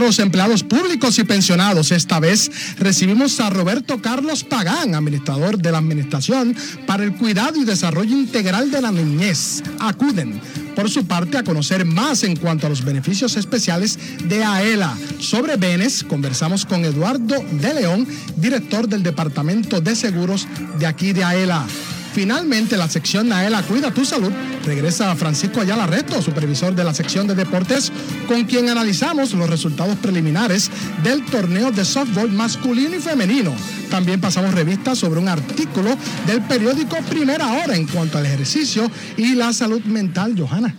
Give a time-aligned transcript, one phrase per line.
[0.00, 1.92] los empleados públicos y pensionados.
[1.92, 6.56] Esta vez recibimos a Roberto Carlos Pagán, administrador de la Administración
[6.86, 9.62] para el Cuidado y Desarrollo Integral de la Niñez.
[9.78, 10.40] Acuden
[10.74, 14.96] por su parte a conocer más en cuanto a los beneficios especiales de AELA.
[15.18, 20.46] Sobre Benes, conversamos con Eduardo de León, director del Departamento de Seguros
[20.78, 21.66] de aquí de AELA.
[22.12, 24.32] Finalmente, la sección Naela Cuida tu Salud
[24.64, 27.90] regresa a Francisco Ayala Reto, supervisor de la sección de deportes,
[28.26, 30.70] con quien analizamos los resultados preliminares
[31.02, 33.54] del torneo de softball masculino y femenino.
[33.90, 35.96] También pasamos revistas sobre un artículo
[36.26, 40.74] del periódico Primera Hora en cuanto al ejercicio y la salud mental, Johanna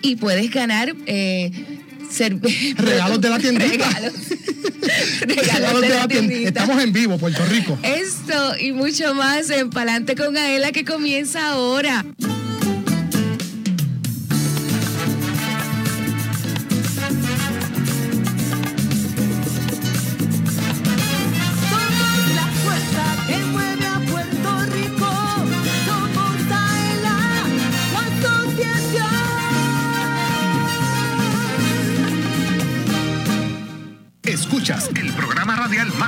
[0.00, 1.77] y puedes ganar eh,
[2.76, 3.88] Regalos de la tiendita.
[3.88, 5.80] Regalos.
[5.80, 6.48] de, la tiendita.
[6.48, 7.78] Estamos en vivo, Puerto Rico.
[7.82, 12.04] Esto y mucho más en Palante con Aela que comienza ahora.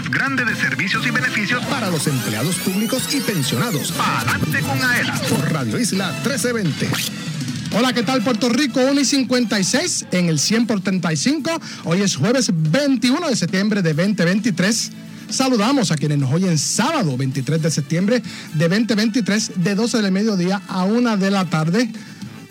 [0.08, 3.92] Grande de servicios y beneficios para los empleados públicos y pensionados.
[3.98, 5.14] Adelante con AELA.
[5.28, 6.88] Por Radio Isla 1320.
[7.72, 8.80] Hola, ¿qué tal Puerto Rico?
[8.80, 11.50] 1 y 56 en el 100 por 35.
[11.84, 14.92] Hoy es jueves 21 de septiembre de 2023.
[15.28, 18.22] Saludamos a quienes nos oyen sábado 23 de septiembre
[18.54, 21.90] de 2023 de 12 del mediodía a 1 de la tarde.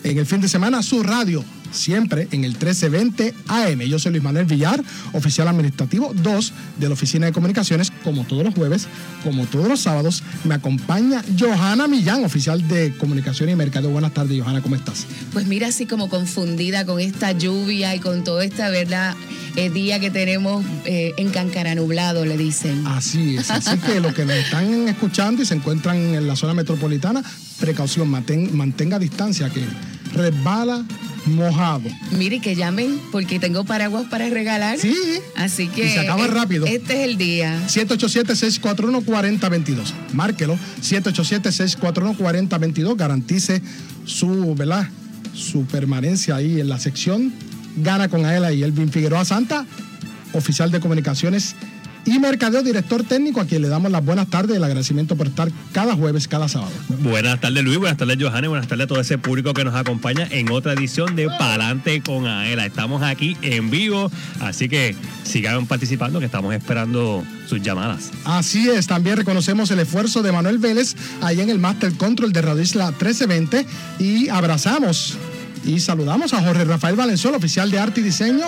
[0.02, 3.80] En el fin de semana, su radio siempre en el 1320 AM.
[3.80, 4.82] Yo soy Luis Manuel Villar,
[5.12, 8.86] oficial administrativo 2 de la Oficina de Comunicaciones, como todos los jueves,
[9.22, 10.22] como todos los sábados.
[10.44, 13.90] Me acompaña Johanna Millán, oficial de Comunicación y Mercado.
[13.90, 15.06] Buenas tardes, Johanna, ¿cómo estás?
[15.32, 19.14] Pues mira, así como confundida con esta lluvia y con todo esta, ¿verdad?
[19.56, 22.86] El eh, día que tenemos eh, en Cancara nublado, le dicen.
[22.86, 26.54] Así es, así que los que nos están escuchando y se encuentran en la zona
[26.54, 27.22] metropolitana,
[27.58, 29.62] precaución, mantenga distancia, que
[30.12, 30.84] resbala
[31.26, 31.90] mojado.
[32.12, 34.78] Mire, que llamen porque tengo paraguas para regalar.
[34.78, 34.94] Sí.
[35.36, 35.86] Así que.
[35.86, 36.66] Y se acaba rápido.
[36.66, 37.60] Este es el día.
[37.68, 39.92] 787-641-4022.
[40.12, 40.58] Márquelo.
[40.82, 42.96] 787-641-4022.
[42.96, 43.62] Garantice
[44.04, 44.88] su, ¿verdad?
[45.34, 47.32] Su permanencia ahí en la sección.
[47.76, 49.64] Gana con Aela y Elvin Figueroa Santa,
[50.32, 51.54] oficial de comunicaciones
[52.04, 55.26] y Mercadeo, director técnico, a quien le damos las buenas tardes y el agradecimiento por
[55.26, 56.72] estar cada jueves, cada sábado.
[57.00, 57.78] Buenas tardes, Luis.
[57.78, 58.48] Buenas tardes, Johanny.
[58.48, 62.26] Buenas tardes a todo ese público que nos acompaña en otra edición de Palante con
[62.26, 62.66] Aela.
[62.66, 64.94] Estamos aquí en vivo, así que
[65.24, 68.10] sigan participando, que estamos esperando sus llamadas.
[68.24, 72.42] Así es, también reconocemos el esfuerzo de Manuel Vélez ahí en el Master Control de
[72.42, 73.66] Radio Isla 1320
[73.98, 75.16] y abrazamos
[75.64, 78.46] y saludamos a Jorge Rafael Valenzuela, oficial de arte y diseño,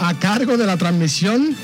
[0.00, 1.54] a cargo de la transmisión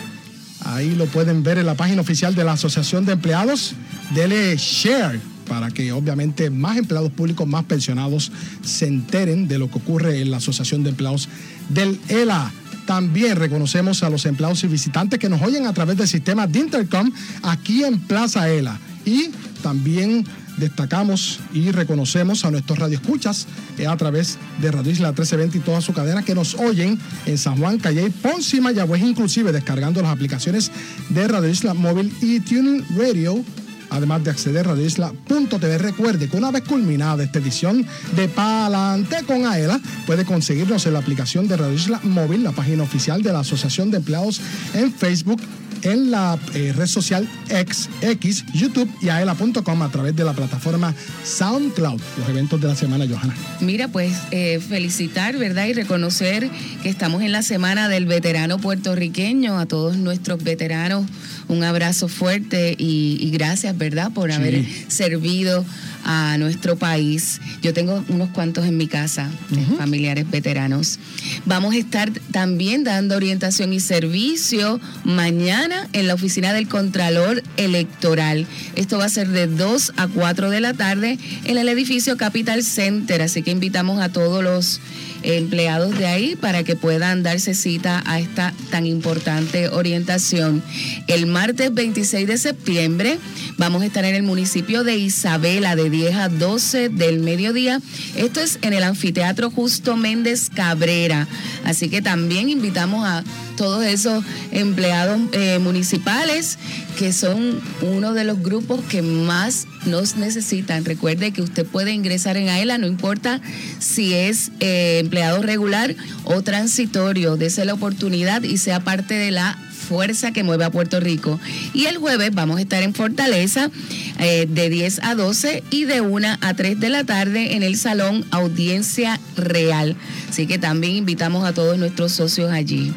[0.65, 3.75] Ahí lo pueden ver en la página oficial de la Asociación de Empleados.
[4.15, 9.79] Dele share para que obviamente más empleados públicos, más pensionados se enteren de lo que
[9.79, 11.29] ocurre en la Asociación de Empleados
[11.69, 12.53] del ELA.
[12.87, 16.61] También reconocemos a los empleados y visitantes que nos oyen a través del sistema de
[16.61, 17.11] Intercom
[17.43, 18.79] aquí en Plaza ELA.
[19.05, 19.31] Y
[19.63, 20.25] también
[20.57, 23.47] destacamos y reconocemos a nuestros radioescuchas
[23.79, 27.39] eh, a través de Radio Isla 1320 y toda su cadena que nos oyen en
[27.39, 30.71] San Juan, Calle, Ponce y Mayagüez, inclusive descargando las aplicaciones
[31.09, 33.45] de Radio Isla Móvil y Tuning Radio
[33.93, 35.79] además de acceder a radioisla.tv.
[35.79, 37.87] Recuerde que una vez culminada esta edición
[38.17, 42.83] de Palante con AELA, puede conseguirnos en la aplicación de Radio Isla Móvil, la página
[42.83, 44.41] oficial de la Asociación de Empleados
[44.75, 45.41] en Facebook,
[45.83, 50.95] en la eh, red social X, X, YouTube y aela.com a través de la plataforma
[51.25, 52.01] SoundCloud.
[52.19, 53.35] Los eventos de la semana, Johanna.
[53.61, 55.67] Mira, pues eh, felicitar, ¿verdad?
[55.67, 56.51] Y reconocer
[56.83, 61.07] que estamos en la semana del veterano puertorriqueño, a todos nuestros veteranos
[61.49, 65.65] un abrazo fuerte y, gracias, ¿verdad?, por haber servido
[66.05, 67.41] a nuestro país.
[67.63, 69.31] Yo tengo unos cuantos en mi casa,
[69.79, 70.99] familiares veteranos.
[71.45, 78.47] Vamos a estar también dando orientación y servicio mañana en la oficina del Contralor Electoral.
[78.75, 82.65] Esto va a ser de 2 a 4 de la tarde en el edificio Capital
[82.65, 84.81] Center, así que invitamos a todos los
[85.23, 90.63] empleados de ahí para que puedan darse cita a esta tan importante orientación.
[91.07, 93.19] El martes 26 de septiembre
[93.59, 97.81] Vamos a estar en el municipio de Isabela de 10 a 12 del mediodía.
[98.17, 101.29] Esto es en el anfiteatro Justo Méndez Cabrera.
[101.65, 103.23] Así que también invitamos a
[103.57, 106.59] todos esos empleados eh, municipales
[106.99, 110.85] que son uno de los grupos que más nos necesitan.
[110.85, 113.41] Recuerde que usted puede ingresar en AELA, no importa
[113.79, 115.95] si es eh, empleado regular
[116.25, 121.01] o transitorio, dése la oportunidad y sea parte de la fuerza que mueve a Puerto
[121.01, 121.39] Rico.
[121.75, 123.71] Y el jueves vamos a estar en Fortaleza
[124.19, 127.77] eh, de 10 a 12 y de 1 a 3 de la tarde en el
[127.77, 129.97] Salón Audiencia Real.
[130.31, 132.95] Así que también invitamos a todos nuestros socios allí.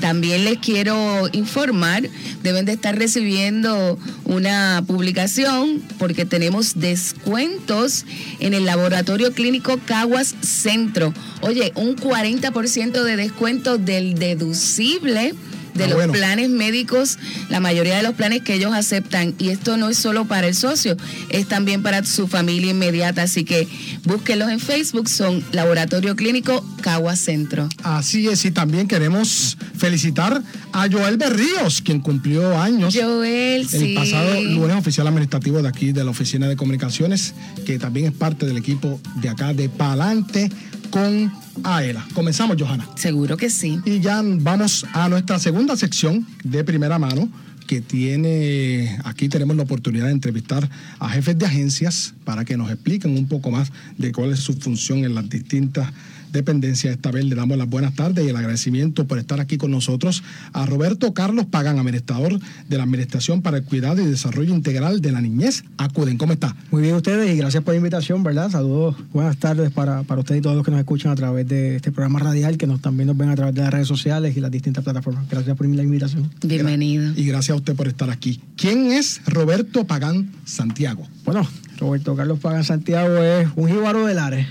[0.00, 2.08] También les quiero informar,
[2.42, 8.04] deben de estar recibiendo una publicación porque tenemos descuentos
[8.38, 11.14] en el laboratorio clínico Caguas Centro.
[11.40, 15.34] Oye, un 40% de descuento del deducible
[15.76, 16.12] de Ah, los bueno.
[16.12, 17.18] planes médicos,
[17.48, 19.34] la mayoría de los planes que ellos aceptan.
[19.38, 20.96] Y esto no es solo para el socio,
[21.30, 23.22] es también para su familia inmediata.
[23.22, 23.66] Así que
[24.04, 27.68] búsquenlos en Facebook, son Laboratorio Clínico Cagua Centro.
[27.82, 30.42] Así es, y también queremos felicitar
[30.72, 32.94] a Joel Berríos, quien cumplió años.
[32.98, 33.94] Joel, El sí.
[33.94, 37.34] pasado lunes oficial administrativo de aquí de la Oficina de Comunicaciones,
[37.64, 40.50] que también es parte del equipo de acá de Palante
[40.90, 41.32] con
[41.64, 42.06] AELA.
[42.14, 42.88] Comenzamos, Johanna.
[42.96, 43.80] Seguro que sí.
[43.84, 47.28] Y ya vamos a nuestra segunda sección de primera mano,
[47.66, 50.68] que tiene, aquí tenemos la oportunidad de entrevistar
[50.98, 54.54] a jefes de agencias para que nos expliquen un poco más de cuál es su
[54.54, 55.90] función en las distintas
[56.36, 56.94] dependencias.
[56.94, 60.22] Esta vez le damos las buenas tardes y el agradecimiento por estar aquí con nosotros
[60.52, 62.38] a Roberto Carlos Pagan, administrador
[62.68, 65.64] de la Administración para el Cuidado y Desarrollo Integral de la Niñez.
[65.78, 66.54] Acuden, ¿cómo está?
[66.70, 68.50] Muy bien ustedes y gracias por la invitación, ¿verdad?
[68.50, 71.76] Saludos, buenas tardes para, para ustedes y todos los que nos escuchan a través de
[71.76, 74.40] este programa radial, que nos también nos ven a través de las redes sociales y
[74.40, 75.28] las distintas plataformas.
[75.28, 76.30] Gracias por la invitación.
[76.44, 77.12] Bienvenido.
[77.16, 78.40] Y gracias a usted por estar aquí.
[78.56, 81.06] ¿Quién es Roberto Pagán Santiago?
[81.24, 81.46] Bueno,
[81.78, 84.46] Roberto Carlos Pagan Santiago es un jíbaro de Lares,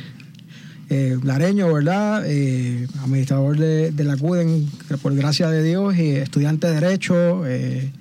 [0.89, 2.23] eh, lareño, ¿verdad?
[2.25, 4.69] Eh, administrador de, de la CUDEN,
[5.01, 7.91] por gracia de Dios, y estudiante de Derecho, eh,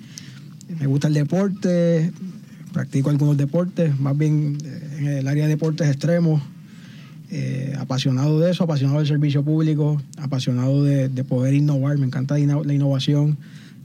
[0.79, 2.11] me gusta el deporte,
[2.73, 6.41] practico algunos deportes, más bien eh, en el área de deportes extremos,
[7.79, 12.73] apasionado de eso, apasionado del servicio público, apasionado de, de poder innovar, me encanta la
[12.73, 13.37] innovación,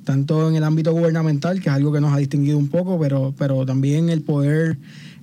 [0.04, 3.34] tanto en el ámbito gubernamental, que es algo que nos ha distinguido un poco, pero,
[3.36, 4.78] pero también el poder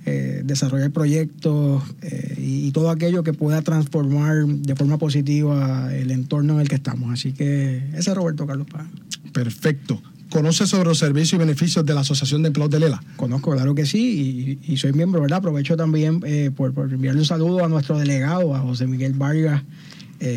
[0.08, 6.10] eh, desarrollar proyectos eh, y, y todo aquello que pueda transformar de forma positiva el
[6.10, 7.12] entorno en el que estamos.
[7.12, 8.86] Así que ese es Roberto Carlos Paz.
[9.32, 10.00] Perfecto.
[10.30, 13.02] ¿Conoce sobre los servicios y beneficios de la Asociación de Empleados de Lela?
[13.16, 15.38] Conozco, claro que sí, y, y soy miembro, ¿verdad?
[15.38, 19.62] Aprovecho también eh, por, por enviarle un saludo a nuestro delegado, a José Miguel Vargas,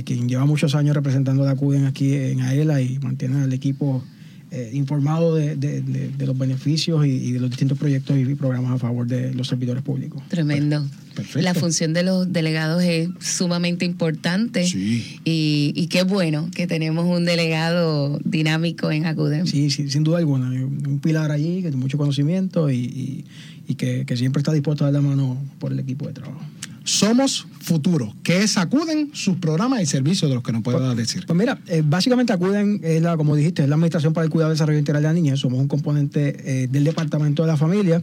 [0.05, 4.03] quien lleva muchos años representando a la CUDEN aquí en AELA y mantiene al equipo
[4.51, 8.35] eh, informado de, de- de- de los beneficios y, y de los distintos proyectos y
[8.35, 10.21] programas a favor de los servidores públicos.
[10.27, 10.85] Tremendo.
[11.15, 11.41] Perfecto.
[11.41, 14.65] La función de los delegados es sumamente importante.
[14.65, 15.19] Sí.
[15.25, 19.47] Y, y qué bueno que tenemos un delegado dinámico en Acuden.
[19.47, 20.49] Sí, sí, sin duda alguna.
[20.49, 23.25] Un pilar allí que tiene mucho conocimiento y, y-
[23.67, 26.41] y que, que siempre está dispuesto a dar la mano por el equipo de trabajo.
[26.83, 28.11] Somos Futuro.
[28.23, 31.25] ¿Qué sacuden sus programas y servicios de los que nos pueda decir?
[31.27, 34.51] Pues mira, eh, básicamente acuden, es la, como dijiste, es la Administración para el Cuidado
[34.51, 35.39] y Desarrollo Integral de la Niñez.
[35.39, 38.01] Somos un componente eh, del Departamento de la Familia.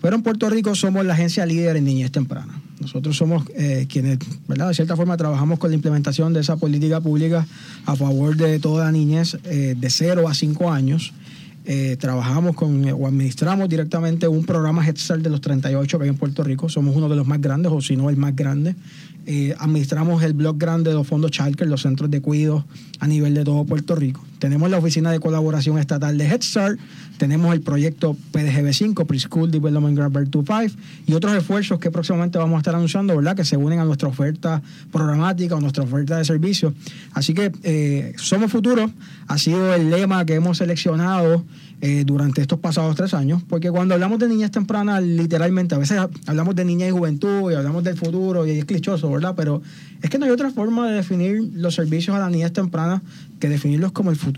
[0.00, 2.60] Pero en Puerto Rico somos la agencia líder en niñez temprana.
[2.80, 4.68] Nosotros somos eh, quienes, ¿verdad?
[4.68, 7.46] De cierta forma trabajamos con la implementación de esa política pública
[7.86, 11.12] a favor de toda la niñez de 0 a 5 años.
[11.66, 16.04] Eh, trabajamos con eh, o administramos directamente un programa Head Start de los 38 que
[16.04, 16.68] hay en Puerto Rico.
[16.68, 18.74] Somos uno de los más grandes, o si no el más grande.
[19.26, 22.66] Eh, administramos el blog grande de los fondos Chalker, los centros de cuidado
[23.00, 24.22] a nivel de todo Puerto Rico.
[24.44, 26.78] Tenemos la oficina de colaboración estatal de Head Start,
[27.16, 32.58] tenemos el proyecto PDGB5, Preschool Development Grant 25, y otros esfuerzos que próximamente vamos a
[32.58, 33.34] estar anunciando, ¿verdad?
[33.34, 34.60] Que se unen a nuestra oferta
[34.92, 36.74] programática o nuestra oferta de servicio.
[37.14, 38.90] Así que eh, Somos Futuro
[39.28, 41.42] ha sido el lema que hemos seleccionado
[41.80, 45.98] eh, durante estos pasados tres años, porque cuando hablamos de niñez temprana, literalmente, a veces
[46.26, 49.34] hablamos de niñez y juventud y hablamos del futuro y es clichoso, ¿verdad?
[49.36, 49.62] Pero
[50.02, 53.02] es que no hay otra forma de definir los servicios a la niñez temprana
[53.40, 54.33] que definirlos como el futuro.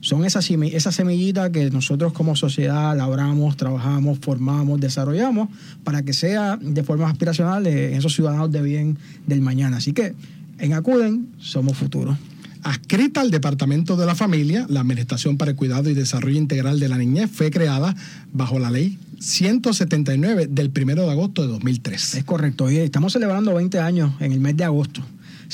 [0.00, 5.48] Son esas semi- esa semillita que nosotros como sociedad labramos, trabajamos, formamos, desarrollamos
[5.82, 9.78] para que sea de forma aspiracional eh, esos ciudadanos de bien del mañana.
[9.78, 10.14] Así que
[10.58, 12.18] en Acuden somos futuro.
[12.62, 16.88] Adscrita al Departamento de la Familia, la Administración para el Cuidado y Desarrollo Integral de
[16.88, 17.94] la Niñez fue creada
[18.32, 22.14] bajo la ley 179 del 1 de agosto de 2003.
[22.16, 22.64] Es correcto.
[22.64, 25.02] Hoy estamos celebrando 20 años en el mes de agosto.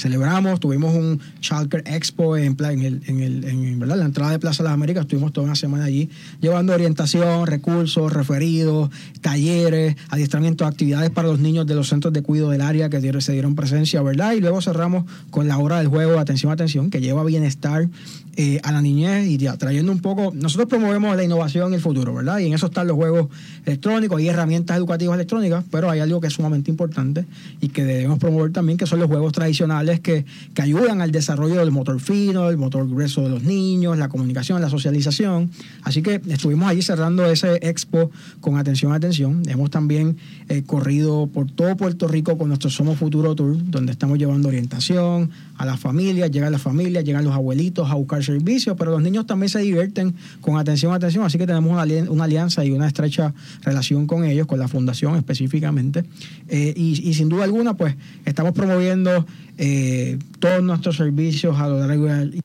[0.00, 3.96] Celebramos, tuvimos un Chalker Expo en, en, el, en, el- en, ¿verdad?
[3.98, 6.08] la entrada de Plaza de las Américas, estuvimos toda una semana allí
[6.40, 8.90] llevando orientación, recursos, referidos,
[9.20, 13.32] talleres, adiestramiento, actividades para los niños de los centros de cuidado del área que se
[13.32, 14.32] dieron presencia, ¿verdad?
[14.32, 17.88] Y luego cerramos con la hora del juego, atención, atención, que lleva bienestar
[18.36, 21.80] eh, a la niñez y ya, trayendo un poco, nosotros promovemos la innovación en el
[21.80, 22.38] futuro, ¿verdad?
[22.38, 23.28] Y en eso están los juegos
[23.66, 27.26] electrónicos y herramientas educativas electrónicas, pero hay algo que es sumamente importante
[27.60, 31.56] y que debemos promover también, que son los juegos tradicionales que, que ayudan al desarrollo
[31.56, 35.50] del motor fino, el motor grueso de los niños, la comunicación, la socialización.
[35.82, 38.10] Así que estuvimos allí cerrando ese expo
[38.40, 39.42] con atención, atención.
[39.48, 40.16] Hemos también
[40.48, 45.30] eh, corrido por todo Puerto Rico con nuestro Somos Futuro Tour, donde estamos llevando orientación
[45.60, 49.26] a las familias, llegan las familias, llegan los abuelitos a buscar servicios, pero los niños
[49.26, 51.22] también se divierten con atención, atención.
[51.24, 54.68] Así que tenemos una, ali- una alianza y una estrecha relación con ellos, con la
[54.68, 56.04] fundación específicamente.
[56.48, 59.26] Eh, y, y sin duda alguna, pues estamos promoviendo
[59.58, 62.40] eh, todos nuestros servicios a lo largo y-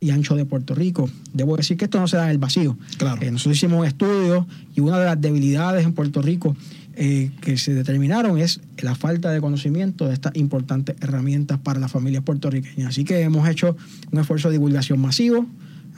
[0.00, 1.08] y ancho de Puerto Rico.
[1.32, 2.76] Debo decir que esto no se da en el vacío.
[2.98, 3.22] Claro.
[3.22, 6.56] Eh, nosotros hicimos un estudio y una de las debilidades en Puerto Rico
[6.96, 11.90] eh, que se determinaron es la falta de conocimiento de estas importantes herramientas para las
[11.92, 12.88] familias puertorriqueñas.
[12.90, 13.76] Así que hemos hecho
[14.10, 15.46] un esfuerzo de divulgación masivo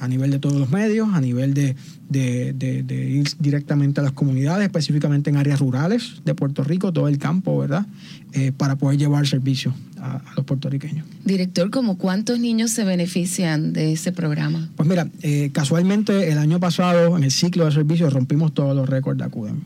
[0.01, 1.77] a nivel de todos los medios, a nivel de,
[2.09, 6.93] de- de- de ir directamente a las comunidades, específicamente en áreas rurales de Puerto Rico,
[6.93, 7.87] todo el campo, ¿verdad?
[8.33, 11.07] Eh, para poder llevar servicio a- a los puertorriqueños.
[11.25, 14.69] Director, ¿como cuántos niños se benefician de ese programa?
[14.75, 18.89] Pues mira, eh, casualmente el año pasado, en el ciclo de servicios, rompimos todos los
[18.89, 19.63] récords de Acuden.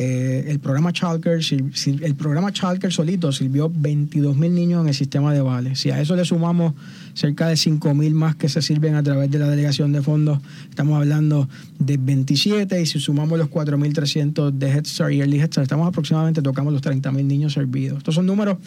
[0.00, 1.40] Eh, el programa Chalker,
[2.02, 5.80] el programa Chalker solito sirvió 22 mil niños en el sistema de vales.
[5.80, 6.74] Si a eso le sumamos
[7.14, 10.38] cerca de 5 mil más que se sirven a través de la delegación de fondos,
[10.70, 11.48] estamos hablando
[11.80, 15.88] de 27 y si sumamos los 4.300 de Head Start y Early Head Start, estamos
[15.88, 17.98] aproximadamente tocamos los 30 mil niños servidos.
[17.98, 18.58] Estos son números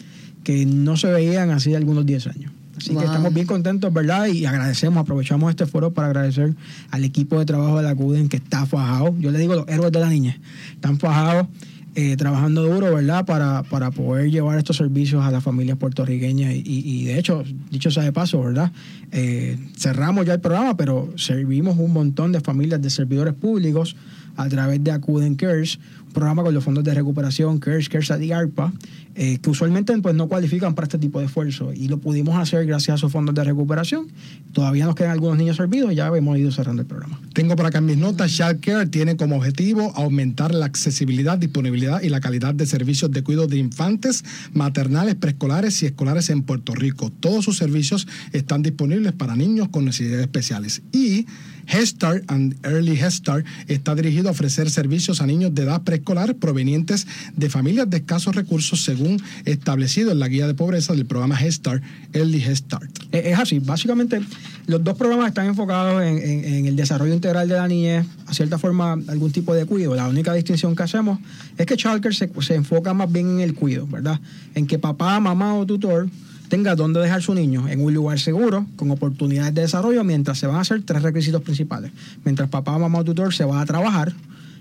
[0.44, 2.52] que no se veían de algunos 10 años.
[2.76, 3.00] Así Wow.
[3.00, 4.26] que estamos bien contentos, ¿verdad?
[4.26, 6.54] Y agradecemos, aprovechamos este foro para agradecer
[6.90, 9.14] al equipo de trabajo de la CUDEN que está fajado.
[9.18, 10.38] Yo le digo los héroes de la niña.
[10.74, 11.46] Están fajados,
[11.94, 13.26] eh, trabajando duro, ¿verdad?
[13.26, 16.54] Para, para poder llevar estos servicios a las familias puertorriqueñas.
[16.54, 18.72] Y, y de hecho, dicho sea de paso, ¿verdad?
[19.10, 23.94] Eh, cerramos ya el programa, pero servimos un montón de familias de servidores públicos
[24.36, 28.32] a través de Acuden Cares, un programa con los fondos de recuperación Cares, CARES y
[28.32, 28.72] ARPA,
[29.14, 31.72] que usualmente pues, no cualifican para este tipo de esfuerzo.
[31.72, 34.08] Y lo pudimos hacer gracias a esos fondos de recuperación.
[34.52, 37.20] Todavía nos quedan algunos niños servidos y ya hemos ido cerrando el programa.
[37.34, 42.08] Tengo por acá mis notas, Child Care tiene como objetivo aumentar la accesibilidad, disponibilidad y
[42.08, 47.10] la calidad de servicios de cuidado de infantes, maternales, preescolares y escolares en Puerto Rico.
[47.10, 50.82] Todos sus servicios están disponibles para niños con necesidades especiales.
[50.92, 51.26] Y
[51.72, 55.80] Head Start and Early Head Start está dirigido a ofrecer servicios a niños de edad
[55.80, 61.06] preescolar provenientes de familias de escasos recursos según establecido en la guía de pobreza del
[61.06, 62.90] programa Head Start Early Head Start.
[63.12, 64.20] Eh, Es así, básicamente
[64.66, 68.92] los dos programas están enfocados en, el desarrollo integral de la niñez, a cierta forma
[69.08, 69.94] algún tipo de cuidado.
[69.94, 71.18] La única distinción que hacemos
[71.56, 74.20] es que Chalker se, se enfoca más bien en el cuidado, ¿verdad?
[74.54, 76.08] En que papá, mamá o tutor
[76.52, 80.46] tenga dónde dejar su niño en un lugar seguro, con oportunidades de desarrollo, mientras se
[80.46, 81.92] van a hacer tres requisitos principales.
[82.26, 84.12] Mientras papá, mamá o tutor se va a trabajar,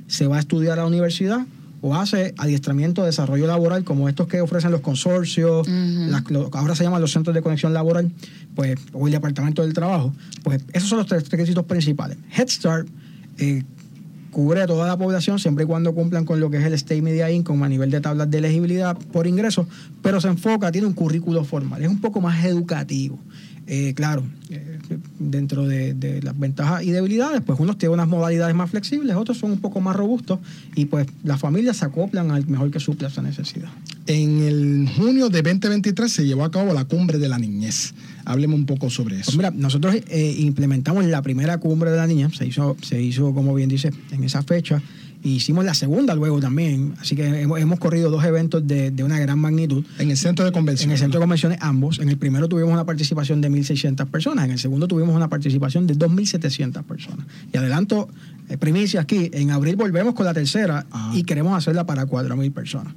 [0.07, 1.45] se va a estudiar a la universidad
[1.81, 6.75] o hace adiestramiento de desarrollo laboral como estos que ofrecen los consorcios, las- lo- ahora
[6.75, 8.09] se llaman los centros de conexión laboral,
[8.55, 12.17] pues, o el departamento del trabajo, pues esos son los tres requisitos principales.
[12.37, 12.87] Head Start
[13.37, 13.63] eh,
[14.31, 17.01] cubre a toda la población siempre y cuando cumplan con lo que es el State
[17.01, 19.67] Media Income a nivel de tablas de elegibilidad por ingreso,
[20.01, 23.19] pero se enfoca, tiene un currículo formal, es un poco más educativo.
[23.67, 24.79] Eh, claro, eh,
[25.19, 29.37] dentro de, de las ventajas y debilidades, pues unos tienen unas modalidades más flexibles, otros
[29.37, 30.39] son un poco más robustos
[30.75, 33.69] y pues las familias se acoplan al mejor que supla esa necesidad.
[34.07, 37.93] En el junio de 2023 se llevó a cabo la cumbre de la niñez.
[38.25, 39.25] Hábleme un poco sobre eso.
[39.25, 43.33] Pues mira, nosotros eh, implementamos la primera cumbre de la niña, se hizo, se hizo,
[43.33, 44.81] como bien dice, en esa fecha.
[45.23, 49.03] e Hicimos la segunda luego también, así que hemos, hemos corrido dos eventos de, de
[49.03, 49.85] una gran magnitud.
[49.99, 50.91] en el centro de En convención.
[50.91, 51.99] el centro de convenciones ambos.
[51.99, 55.85] En el primero tuvimos una participación de 1.600 personas, en el segundo tuvimos una participación
[55.85, 57.27] de 2.700 personas.
[57.53, 58.09] Y adelanto,
[58.49, 61.11] eh, primicia aquí, en abril volvemos con la tercera Ah.
[61.15, 62.93] y queremos hacerla para 4.000 personas.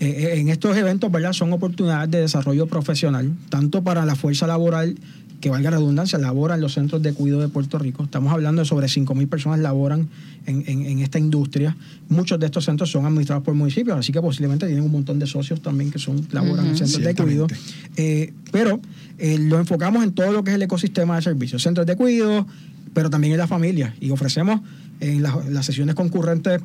[0.00, 1.32] Eh, eh, en estos eventos, ¿verdad?
[1.32, 4.96] Son oportunidades de desarrollo profesional, tanto para la fuerza laboral,
[5.40, 8.02] que valga redundancia, labora en los centros de cuidado de Puerto Rico.
[8.02, 10.08] Estamos hablando de sobre 5.000 personas laboran
[10.46, 11.76] en, en- en esta industria.
[12.08, 15.26] Muchos de estos centros son administrados por municipios, así que posiblemente tienen un montón de
[15.26, 17.46] socios también que son laboran en centros de cuidado.
[17.96, 18.80] Eh, pero
[19.18, 22.46] eh, lo enfocamos en todo lo que es el ecosistema de servicios, centros de cuidado,
[22.94, 23.94] pero también en la familia.
[24.00, 24.60] Y ofrecemos
[25.00, 26.62] en las, las sesiones concurrentes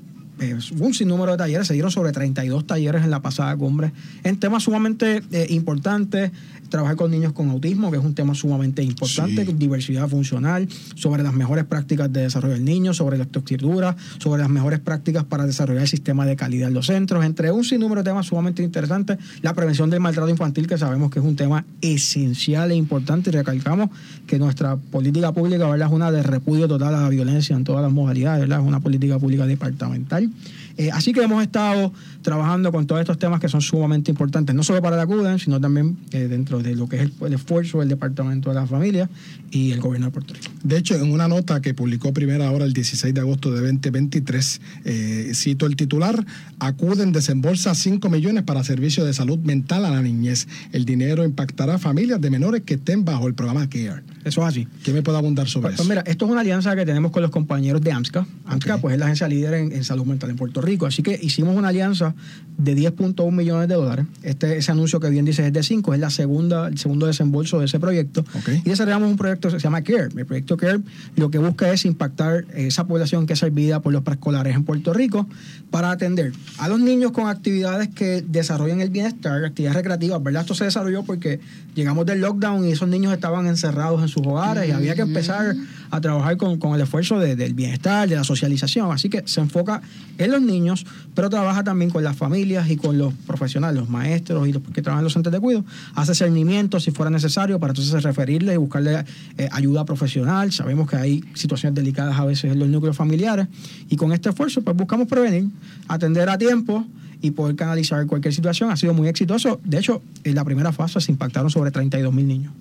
[0.77, 3.91] un sinnúmero de talleres, se dieron sobre 32 talleres en la pasada cumbre,
[4.24, 6.31] en temas sumamente eh, importantes,
[6.69, 9.53] trabajar con niños con autismo, que es un tema sumamente importante, Sí.
[9.53, 14.51] diversidad funcional, sobre las mejores prácticas de desarrollo del niño, sobre la estructura, sobre las
[14.51, 18.10] mejores prácticas para desarrollar el sistema de calidad en los centros, entre un sinnúmero de
[18.10, 22.72] temas sumamente interesantes, la prevención del maltrato infantil, que sabemos que es un tema esencial
[22.72, 23.89] e importante, y recalcamos
[24.27, 25.88] que nuestra política pública ¿verdad?
[25.88, 28.60] es una de repudio total a la violencia en todas las modalidades, ¿verdad?
[28.60, 30.28] es una política pública departamental.
[30.29, 34.55] time Eh, así que hemos estado trabajando con todos estos temas que son sumamente importantes,
[34.55, 37.33] no solo para la CUDEN, sino también eh, dentro de lo que es el, el
[37.33, 39.09] esfuerzo del Departamento de la Familia
[39.51, 40.48] y el Gobierno de Puerto Rico.
[40.63, 44.62] De hecho, en una nota que publicó primera hora el 16 de agosto de 2023,
[44.86, 46.25] eh, cito el titular,
[46.59, 50.48] acuden, desembolsa 5 millones para servicios de salud mental a la niñez.
[50.71, 54.03] El dinero impactará a familias de menores que estén bajo el programa CARE.
[54.24, 54.67] Eso es así.
[54.86, 55.89] ¿Qué me puede abundar sobre Pues, pues eso?
[55.89, 58.25] mira, esto es una alianza que tenemos con los compañeros de AMSCA.
[58.45, 60.68] AMSCA pues es la agencia líder en, en salud mental en Puerto Rico.
[60.88, 62.13] Así que hicimos una alianza
[62.57, 64.05] de 10.1 millones de dólares.
[64.21, 67.59] Este, ese anuncio que bien dice es de 5, es la segunda, el segundo desembolso
[67.59, 68.25] de ese proyecto.
[68.65, 70.09] Y desarrollamos un proyecto que se llama CARE.
[70.15, 70.79] El proyecto CARE
[71.15, 74.93] lo que busca es impactar esa población que es servida por los preescolares en Puerto
[74.93, 75.25] Rico
[75.71, 80.41] para atender a los niños con actividades que desarrollen el bienestar, actividades recreativas, ¿verdad?
[80.41, 81.39] Esto se desarrolló porque
[81.75, 85.55] llegamos del lockdown y esos niños estaban encerrados en sus hogares y había que empezar
[85.91, 88.91] a trabajar con, con el esfuerzo de- del bienestar, de la socialización.
[88.91, 89.81] Así que se enfoca
[90.17, 94.48] en los niños, pero trabaja también con las familias y con los profesionales, los maestros
[94.48, 95.65] y los que trabajan en los centros de cuidado.
[95.96, 99.05] Hace cernimientos si fuera necesario para entonces referirles y buscarle
[99.38, 100.51] eh, ayuda profesional.
[100.51, 103.48] Sabemos que hay situaciones delicadas a veces en los núcleos familiares
[103.89, 105.50] y con este esfuerzo pues buscamos prevenir,
[105.88, 106.86] atender a tiempo
[107.22, 108.72] y poder canalizar cualquier situación.
[108.72, 109.60] Ha sido muy exitoso.
[109.65, 112.53] De hecho, en la primera fase se impactaron sobre 32 mil niños.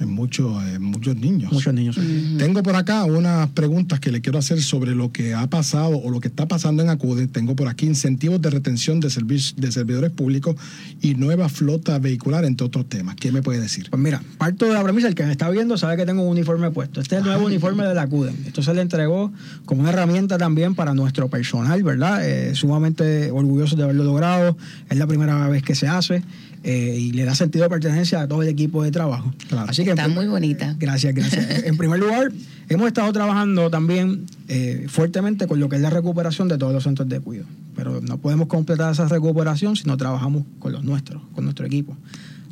[0.00, 1.52] En muchos, en muchos niños.
[1.52, 1.96] Muchos niños.
[2.38, 6.10] Tengo por acá unas preguntas que le quiero hacer sobre lo que ha pasado o
[6.10, 7.26] lo que está pasando en Acude.
[7.26, 10.56] Tengo por aquí incentivos de retención de, servi- de servidores públicos
[11.02, 13.16] y nueva flota vehicular, entre otros temas.
[13.16, 13.88] ¿Qué me puede decir?
[13.90, 16.28] Pues mira, parto de la premisa, el que me está viendo sabe que tengo un
[16.30, 17.00] uniforme puesto.
[17.00, 18.08] Este es el nuevo uniforme de la.
[18.46, 19.32] Esto se le entregó
[19.64, 22.28] como una herramienta también para nuestro personal, ¿verdad?
[22.28, 24.56] Eh, sumamente orgullosos de haberlo logrado.
[24.90, 26.22] Es la primera vez que se hace
[26.66, 29.30] eh, y le da sentido de pertenencia a todo el equipo de trabajo.
[29.48, 29.70] Claro.
[29.70, 30.74] Así que en Está muy bonita.
[30.78, 31.62] Gracias, gracias.
[31.64, 32.32] en primer lugar,
[32.70, 36.82] hemos estado trabajando también eh, fuertemente con lo que es la recuperación de todos los
[36.82, 37.48] centros de cuidado.
[37.76, 41.94] Pero no podemos completar esa recuperación si no trabajamos con los nuestros, con nuestro equipo.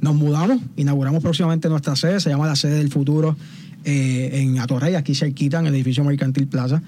[0.03, 3.35] Nos mudamos, inauguramos próximamente nuestra sede, se llama la sede del futuro
[3.85, 6.83] eh, en Atorrey, aquí cerquita, en el edificio Mercantil Plaza.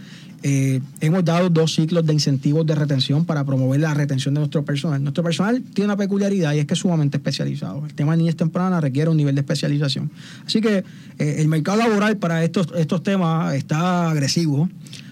[0.47, 4.63] Eh, hemos dado dos ciclos de incentivos de retención para promover la retención de nuestro
[4.63, 5.03] personal.
[5.03, 7.87] Nuestro personal tiene una peculiaridad y es que es sumamente especializado.
[7.87, 10.11] El tema de niñez temprana requiere un nivel de especialización.
[10.47, 10.85] Así que
[11.19, 14.69] eh, el mercado laboral para estos, estos temas está agresivo.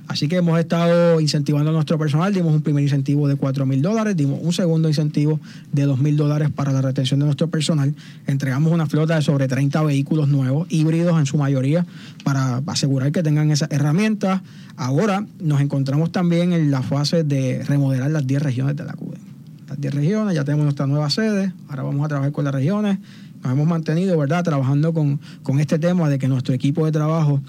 [0.09, 3.83] Así que hemos estado incentivando a nuestro personal, dimos un primer incentivo de 4 mil
[3.83, 5.41] dólares, dimos un segundo incentivo
[5.73, 7.95] de 2 mil dólares para la retención de nuestro personal,
[8.27, 11.87] entregamos una flota de sobre 30 vehículos nuevos, híbridos en su mayoría,
[12.25, 14.43] para asegurar que tengan esas herramientas.
[14.77, 19.19] Ahora nos encontramos también en la fase de remodelar las 10 regiones de la CUDE.
[19.69, 22.99] Las 10 regiones, ya tenemos nuestra nueva sede, ahora vamos a trabajar con las regiones,
[23.43, 27.41] nos hemos mantenido, ¿verdad?, trabajando con, con este tema de que nuestro equipo de trabajo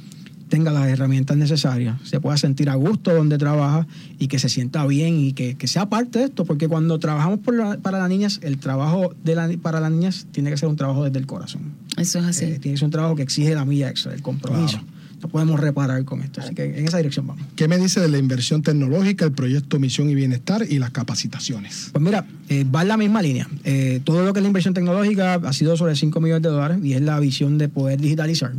[0.53, 3.87] tenga las herramientas necesarias, se pueda sentir a gusto donde trabaja
[4.19, 7.39] y que se sienta bien y que, que sea parte de esto, porque cuando trabajamos
[7.39, 10.69] por la- para las niñas, el trabajo de la, para las niñas tiene que ser
[10.69, 11.61] un trabajo desde el corazón.
[11.97, 12.45] Eso es así.
[12.45, 14.77] Eh, tiene que ser un trabajo que exige la milla extra, el compromiso.
[14.77, 14.93] Claro.
[15.23, 17.45] No podemos reparar con esto, así que en esa dirección vamos.
[17.55, 21.89] ¿Qué me dice de la inversión tecnológica, el proyecto Misión y Bienestar y las capacitaciones?
[21.93, 23.47] Pues mira, eh, va en la misma línea.
[23.63, 26.79] Eh, todo lo que es la inversión tecnológica ha sido sobre 5 millones de dólares
[26.83, 28.51] y es la visión de poder digitalizar.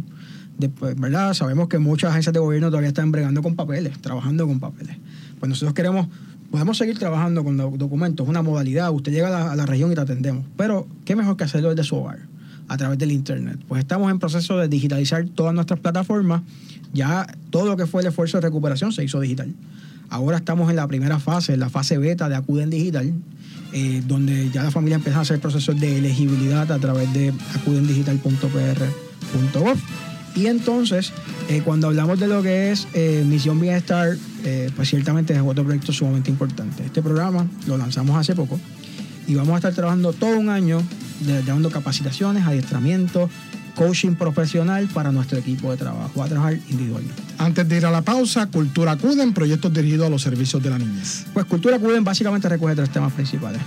[0.59, 1.35] Después, ¿verdad?
[1.35, 4.97] Sabemos que muchas agencias de gobierno todavía están bregando con papeles, trabajando con papeles.
[5.41, 6.07] Pues nosotros queremos,
[6.51, 8.93] podemos seguir trabajando con do- documentos, una modalidad.
[8.93, 10.45] Usted llega a la, a la región y te atendemos.
[10.57, 12.19] Pero, ¿qué mejor que hacerlo desde su hogar?
[12.67, 13.59] a través del Internet.
[13.69, 16.41] Pues estamos en proceso de digitalizar todas nuestras plataformas.
[16.95, 19.53] Ya todo lo que fue el esfuerzo de recuperación se hizo digital.
[20.09, 23.13] Ahora estamos en la primera fase, en la fase beta de Acuden Digital,
[23.75, 29.77] eh, donde ya la familia empieza a hacer procesos de elegibilidad a través de acudendigital.pr.gov.
[30.37, 31.13] Y entonces,
[31.49, 35.65] eh, cuando hablamos de lo que es eh, Misión Bienestar, eh, pues ciertamente es otro
[35.65, 36.85] proyecto sumamente importante.
[36.85, 38.59] Este programa lo lanzamos hace poco
[39.27, 40.83] y vamos a estar trabajando todo un año
[41.21, 43.31] de- dando capacitaciones, adiestramiento,
[43.77, 46.13] coaching profesional para nuestro equipo de trabajo.
[46.19, 47.23] Va a trabajar individualmente.
[47.39, 50.79] Antes de ir a la pausa, Cultura Acuden, proyectos dirigidos a los servicios de la
[50.79, 51.25] niñez.
[51.33, 53.61] Pues Cultura Cuden básicamente recoge tres temas principales.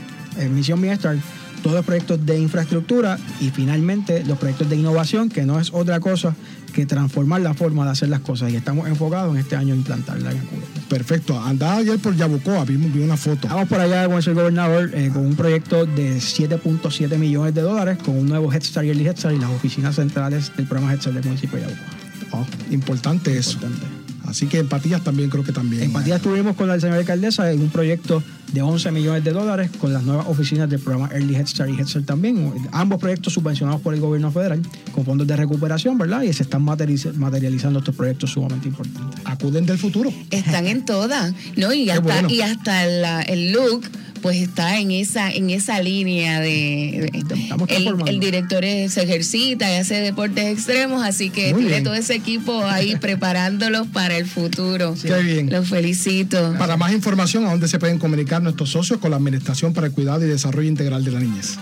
[0.53, 1.17] Misión Bienestar
[1.61, 5.99] todos los proyectos de infraestructura y finalmente los proyectos de innovación, que no es otra
[5.99, 6.35] cosa
[6.73, 8.51] que transformar la forma de hacer las cosas.
[8.51, 10.61] Y estamos enfocados en este año en implantarla en Acude.
[10.89, 11.39] Perfecto.
[11.39, 13.47] Andaba ayer por Yabucoa, vimos vi una foto.
[13.47, 17.97] Estamos por allá con el gobernador eh, con un proyecto de 7.7 millones de dólares
[18.03, 20.93] con un nuevo Head Start y Early Head Start y las oficinas centrales del programa
[20.93, 21.97] Head Start del municipio de Yabucoa.
[22.31, 23.53] Oh, importante eso.
[23.53, 23.96] Importante.
[24.27, 25.81] Así que empatías también creo que también.
[25.83, 28.21] En Empatía estuvimos con la señora alcaldesa en un proyecto
[28.53, 31.73] de 11 millones de dólares con las nuevas oficinas del programa Early Head Start y
[31.79, 32.53] Head Start también.
[32.71, 34.61] Ambos proyectos subvencionados por el gobierno federal
[34.93, 36.21] con fondos de recuperación, ¿verdad?
[36.23, 39.19] Y se están materializ- materializando estos proyectos sumamente importantes.
[39.25, 40.11] Acuden del futuro.
[40.29, 41.73] Están en todas, ¿no?
[41.73, 42.29] Y hasta, bueno.
[42.29, 43.81] y hasta la- el look
[44.17, 48.11] pues está en esa en esa línea de, Estamos el, transformando.
[48.11, 51.83] el director es- se ejercita y hace deportes extremos así que Muy tiene bien.
[51.83, 55.49] todo ese equipo ahí preparándolos para el futuro Qué bien.
[55.49, 59.73] los felicito Para más información, ¿a dónde se pueden comunicar nuestros socios con la Administración
[59.73, 61.57] para el Cuidado y Desarrollo Integral de la Niñez?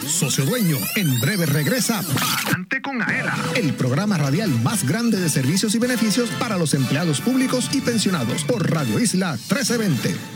[0.07, 3.35] Socio Dueño, en breve regresa Adelante con Aela.
[3.55, 8.45] el programa radial más grande de servicios y beneficios para los empleados públicos y pensionados
[8.45, 10.36] por Radio Isla 1320.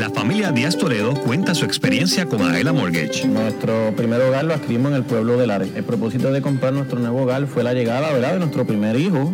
[0.00, 3.28] La familia Díaz Toledo cuenta su experiencia con Aela Mortgage.
[3.28, 5.72] Nuestro primer hogar lo adquirimos en el pueblo de Lares.
[5.76, 8.32] El propósito de comprar nuestro nuevo hogar fue la llegada ¿verdad?
[8.32, 9.30] de nuestro primer hijo.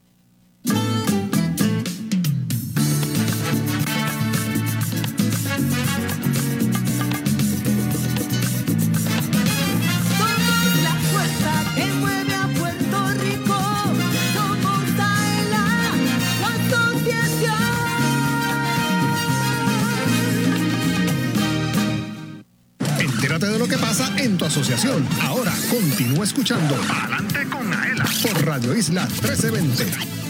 [23.91, 25.05] Pasa en tu asociación.
[25.21, 28.05] Ahora continúa escuchando Adelante con Aela.
[28.23, 30.20] por Radio Isla 1320.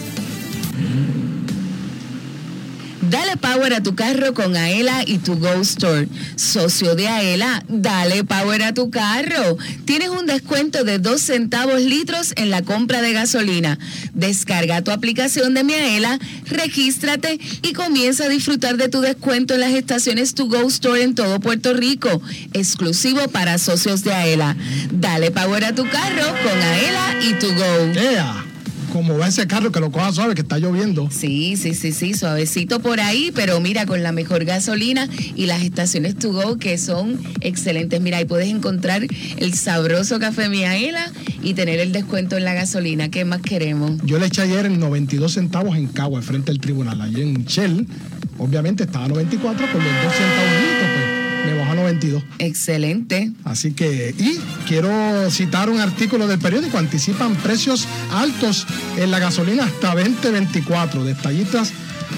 [3.12, 6.08] Dale power a tu carro con Aela y tu Go Store.
[6.36, 9.58] Socio de Aela, dale power a tu carro.
[9.84, 13.78] Tienes un descuento de 2 centavos litros en la compra de gasolina.
[14.14, 19.60] Descarga tu aplicación de mi Aela, regístrate y comienza a disfrutar de tu descuento en
[19.60, 22.22] las estaciones Tu Go Store en todo Puerto Rico.
[22.54, 24.56] Exclusivo para socios de Aela.
[24.90, 28.51] Dale power a tu carro con Aela y tu Go.
[28.92, 31.08] Como va ese carro que lo coja suave, que está lloviendo.
[31.10, 35.62] Sí, sí, sí, sí, suavecito por ahí, pero mira, con la mejor gasolina y las
[35.62, 38.02] estaciones to go que son excelentes.
[38.02, 39.06] Mira, ahí puedes encontrar
[39.38, 41.10] el sabroso café Miaela
[41.42, 43.08] y tener el descuento en la gasolina.
[43.08, 43.92] ¿Qué más queremos?
[44.04, 47.00] Yo le eché ayer en 92 centavos en Cagua, frente al tribunal.
[47.00, 47.86] Allí en Shell,
[48.36, 50.91] obviamente estaba a 94, con los 2 centavos,
[51.82, 52.22] 92.
[52.38, 53.32] Excelente.
[53.44, 58.66] Así que, y quiero citar un artículo del periódico, anticipan precios altos
[58.96, 61.04] en la gasolina hasta 2024.
[61.04, 61.72] Detallistas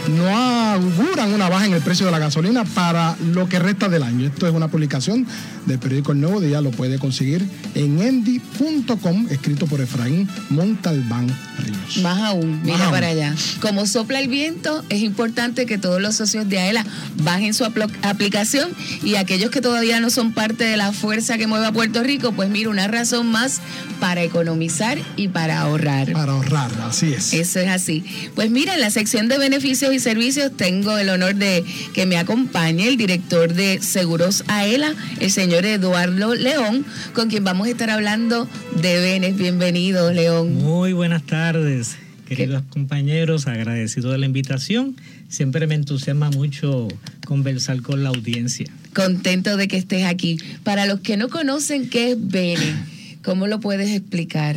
[0.09, 4.03] no auguran una baja en el precio de la gasolina para lo que resta del
[4.03, 4.27] año.
[4.27, 5.27] Esto es una publicación
[5.67, 11.27] del periódico El Nuevo Día, lo puede conseguir en endy.com, escrito por Efraín Montalbán
[11.59, 11.99] Ríos.
[12.03, 13.19] Más aún, mira Más para aún.
[13.19, 13.35] allá.
[13.61, 16.85] Como sopla el viento, es importante que todos los socios de AELA
[17.23, 18.71] bajen su aplicación
[19.03, 22.33] y aquellos que todavía no son parte de la fuerza que mueve a Puerto Rico,
[22.33, 23.61] pues mira, una razón más
[24.01, 26.13] para economizar y para ahorrar.
[26.13, 27.33] Para ahorrar, así es.
[27.33, 28.05] Eso es así.
[28.35, 32.17] Pues mira, en la sección de beneficios y servicios tengo el honor de que me
[32.17, 37.91] acompañe el director de Seguros AELA, el señor Eduardo León, con quien vamos a estar
[37.91, 38.49] hablando
[38.83, 39.37] de Benes.
[39.37, 40.55] Bienvenido, León.
[40.55, 44.97] Muy buenas tardes, queridos compañeros, agradecido de la invitación.
[45.29, 46.89] Siempre me entusiasma mucho
[47.25, 48.67] conversar con la audiencia.
[48.95, 50.39] Contento de que estés aquí.
[50.65, 52.75] Para los que no conocen qué es Bene,
[53.23, 54.57] ¿cómo lo puedes explicar?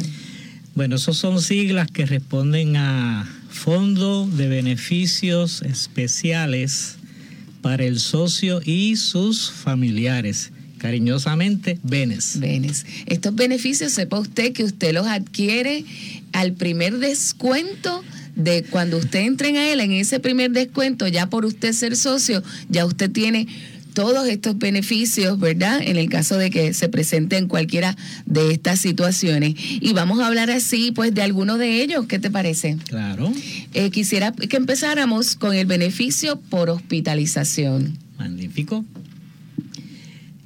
[0.74, 6.96] Bueno, esos son siglas que responden a Fondo de Beneficios Especiales
[7.62, 10.52] para el socio y sus familiares.
[10.78, 12.40] Cariñosamente, Benes.
[12.40, 12.86] Benes.
[13.08, 15.84] Estos beneficios, sepa usted que usted los adquiere
[16.34, 18.04] al primer descuento
[18.36, 22.44] de cuando usted entre en él, en ese primer descuento, ya por usted ser socio,
[22.70, 23.48] ya usted tiene
[23.98, 25.82] todos estos beneficios, ¿verdad?
[25.82, 29.56] En el caso de que se presenten cualquiera de estas situaciones.
[29.58, 32.06] Y vamos a hablar así, pues, de alguno de ellos.
[32.06, 32.78] ¿Qué te parece?
[32.88, 33.34] Claro,
[33.74, 37.98] Eh, quisiera que empezáramos con el beneficio por hospitalización.
[38.20, 38.86] magnífico.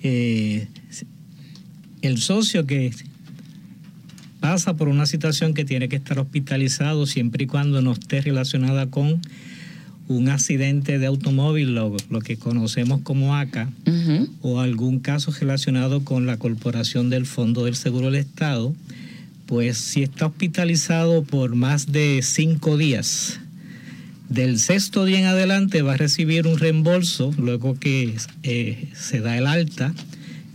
[0.02, 0.68] Eh,
[2.02, 2.94] el socio que
[4.40, 8.88] pasa por una situación que tiene que estar hospitalizado siempre y cuando no esté relacionada
[8.90, 9.22] con
[10.16, 13.70] un accidente de automóvil, lo, lo que conocemos como ACA,
[14.42, 18.74] o algún caso relacionado con la corporación del Fondo del Seguro del Estado,
[19.46, 23.40] pues si está hospitalizado por más de cinco días,
[24.30, 29.38] del sexto día en adelante va a recibir un reembolso, luego que eh, se da
[29.38, 29.94] el alta,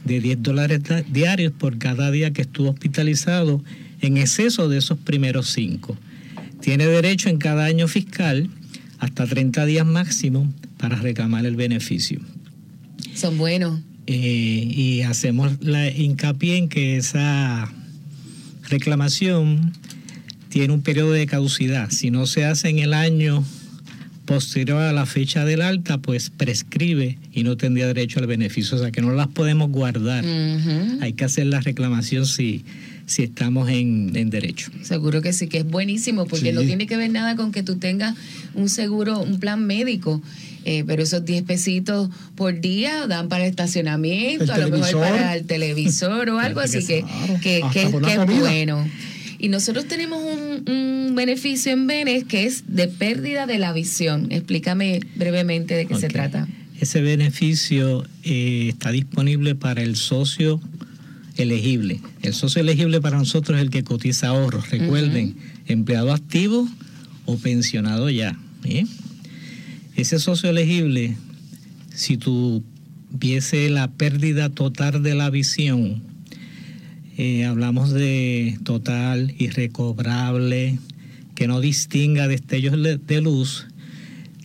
[0.07, 3.63] de 10 dólares diarios por cada día que estuvo hospitalizado
[4.01, 5.97] en exceso de esos primeros cinco.
[6.61, 8.49] Tiene derecho en cada año fiscal
[8.99, 12.21] hasta 30 días máximo para reclamar el beneficio.
[13.15, 13.81] Son buenos.
[14.07, 14.15] Eh,
[14.71, 17.73] y hacemos la hincapié en que esa
[18.69, 19.73] reclamación
[20.49, 21.91] tiene un periodo de caducidad.
[21.91, 23.45] Si no se hace en el año
[24.27, 28.77] posterior a la fecha del alta, pues prescribe y no tendría derecho al beneficio.
[28.77, 30.25] O sea que no las podemos guardar.
[31.01, 32.65] Hay que hacer la reclamación si,
[33.07, 34.71] si estamos en, en derecho.
[34.83, 36.53] Seguro que sí, que es buenísimo, porque Sí.
[36.53, 38.15] no tiene que ver nada con que tú tengas
[38.55, 40.21] un seguro, un plan médico.
[40.69, 45.01] eh, pero esos 10 pesitos por día dan para el estacionamiento, El a lo mejor
[45.01, 47.05] para el televisor o algo así que,
[47.41, 47.93] que, es
[48.41, 48.85] bueno.
[49.39, 54.27] Y nosotros tenemos un, un beneficio en Benes que es de pérdida de la visión.
[54.33, 56.49] Explícame brevemente de qué se trata.
[56.81, 60.61] Ese beneficio eh, está disponible para el socio
[61.37, 62.01] elegible.
[62.23, 64.71] El socio elegible para nosotros es el que cotiza ahorros.
[64.71, 66.69] Recuerden, empleado activo
[67.25, 68.39] o pensionado ya.
[68.63, 68.89] ¿bien?
[69.97, 71.17] Ese socio elegible,
[71.95, 76.03] si tuviese la pérdida total de la visión,
[77.17, 80.79] eh, hablamos de total, irrecobrable,
[81.35, 83.67] que no distinga destellos de luz,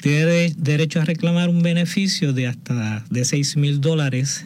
[0.01, 4.45] tiene derecho a reclamar un beneficio de hasta de 6 mil dólares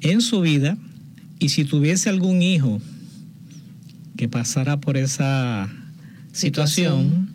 [0.00, 0.78] en su vida
[1.38, 2.80] y si tuviese algún hijo
[4.16, 5.68] que pasara por esa
[6.32, 7.34] situación,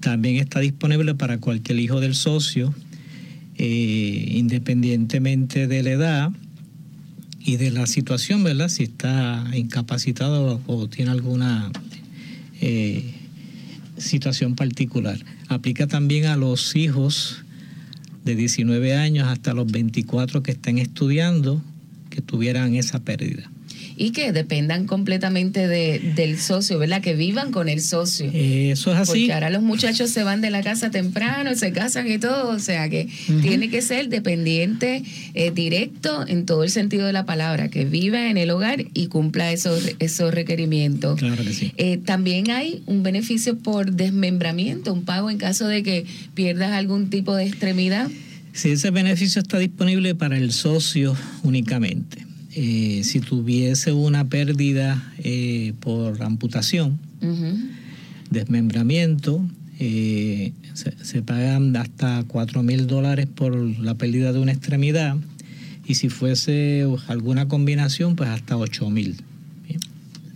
[0.00, 2.74] también está disponible para cualquier hijo del socio,
[3.56, 6.32] eh, independientemente de la edad,
[7.48, 8.68] y de la situación, ¿verdad?
[8.68, 11.72] Si está incapacitado o tiene alguna
[12.60, 13.14] eh,
[13.96, 15.18] situación particular.
[15.48, 17.44] Aplica también a los hijos
[18.22, 21.62] de 19 años hasta los 24 que estén estudiando
[22.18, 23.48] que tuvieran esa pérdida
[23.96, 27.00] y que dependan completamente de, del socio, ¿verdad?
[27.00, 28.28] Que vivan con el socio.
[28.32, 29.10] eso es así.
[29.10, 32.58] Porque ahora los muchachos se van de la casa temprano, se casan y todo, o
[32.58, 33.08] sea que
[33.42, 35.04] tiene que ser dependiente
[35.34, 39.06] eh, directo en todo el sentido de la palabra, que viva en el hogar y
[39.06, 41.18] cumpla esos, esos requerimientos.
[41.18, 41.72] Claro que sí.
[41.76, 46.04] Eh, también hay un beneficio por desmembramiento, un pago en caso de que
[46.34, 48.08] pierdas algún tipo de extremidad.
[48.52, 52.26] Sí, ese beneficio está disponible para el socio únicamente.
[52.54, 56.98] Eh, si tuviese una pérdida eh, por amputación,
[58.30, 59.44] desmembramiento,
[59.78, 65.16] eh, se, pagan hasta 4 mil dólares por la pérdida de una extremidad
[65.86, 69.16] y si fuese alguna combinación, pues hasta 8 mil.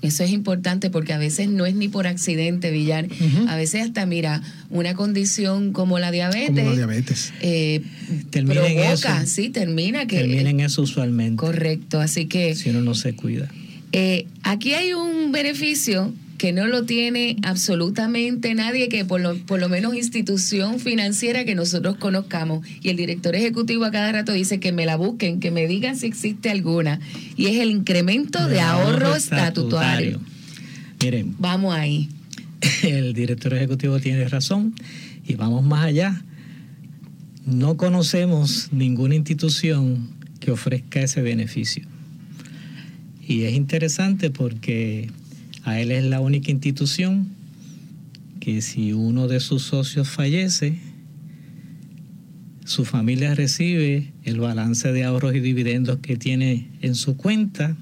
[0.02, 3.06] Eso es importante porque a veces no es ni por accidente, Villar.
[3.48, 6.48] A veces hasta, mira, una condición como la diabetes.
[6.48, 7.32] Como la diabetes.
[7.40, 7.82] Eh,
[8.30, 9.08] termina provoca, en eso.
[9.26, 10.18] sí, termina que.
[10.18, 11.36] Termina en eso usualmente.
[11.36, 12.56] Correcto, así que.
[12.56, 13.48] Si uno no se cuida.
[13.92, 16.12] Eh, aquí hay un beneficio
[16.42, 21.54] que no lo tiene absolutamente nadie, que por lo, por lo menos institución financiera que
[21.54, 22.66] nosotros conozcamos.
[22.82, 25.96] Y el director ejecutivo a cada rato dice que me la busquen, que me digan
[25.96, 26.98] si existe alguna.
[27.36, 30.20] Y es el incremento de, ahorro, estatutario.
[31.00, 31.36] Miren.
[31.38, 32.08] Vamos ahí.
[32.82, 34.74] El director ejecutivo tiene razón
[35.24, 36.24] y vamos más allá.
[37.46, 40.08] No conocemos ninguna institución
[40.40, 41.84] que ofrezca ese beneficio.
[43.24, 45.08] Y es interesante porque
[45.64, 47.28] a él es la única institución
[48.40, 50.78] que si uno de sus socios fallece,
[52.64, 57.76] su familia recibe el balance de ahorros y dividendos que tiene en su cuenta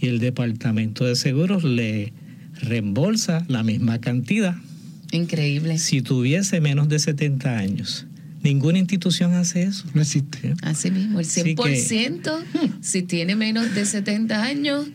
[0.00, 2.12] y el departamento de seguros le
[2.60, 4.56] reembolsa la misma cantidad.
[5.12, 5.78] Increíble.
[5.78, 8.06] Si tuviese menos de 70 años.
[8.42, 9.84] Ninguna institución hace eso.
[9.92, 10.54] No existe.
[10.62, 12.42] Así mismo, el 100%
[12.80, 14.86] si tiene menos de 70 años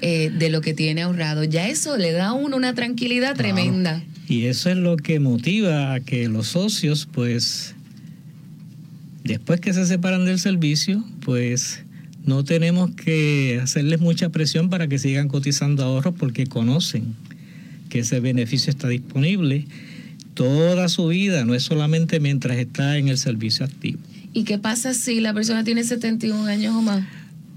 [0.00, 1.44] eh, de lo que tiene ahorrado.
[1.44, 4.02] Ya eso le da a uno una tranquilidad tremenda.
[4.28, 7.74] Y eso es lo que motiva a que los socios, pues,
[9.24, 11.84] después que se separan del servicio, pues
[12.24, 17.14] no tenemos que hacerles mucha presión para que sigan cotizando ahorros porque conocen
[17.88, 19.66] que ese beneficio está disponible
[20.34, 23.98] toda su vida, no es solamente mientras está en el servicio activo.
[24.32, 27.04] ¿Y qué pasa si la persona tiene 71 años o más?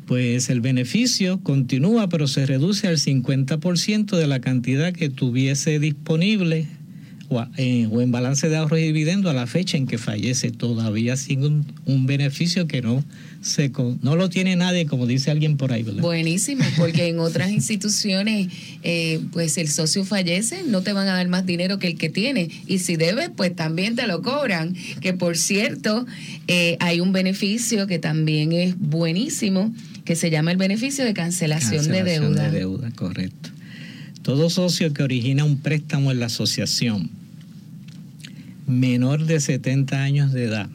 [0.09, 6.65] Pues el beneficio continúa, pero se reduce al 50% de la cantidad que tuviese disponible
[7.27, 11.15] o, eh, en balance de ahorros y dividendos a la fecha en que fallece, todavía
[11.15, 11.43] sin
[11.85, 13.05] un, beneficio que no
[13.41, 16.01] se no lo tiene nadie, como dice alguien por ahí, ¿verdad?
[16.01, 18.47] Buenísimo, porque en otras instituciones,
[18.81, 22.09] eh, pues el socio fallece, no te van a dar más dinero que el que
[22.09, 26.07] tiene, y si debes, pues también te lo cobran, que por cierto,
[26.47, 29.71] eh, hay un beneficio que también es buenísimo,
[30.09, 32.49] que se llama el beneficio de cancelación, de deuda.
[32.49, 33.51] de deuda, correcto.
[34.23, 37.11] Todo socio que origina un préstamo en la asociación
[38.65, 40.67] menor de 70 años de edad,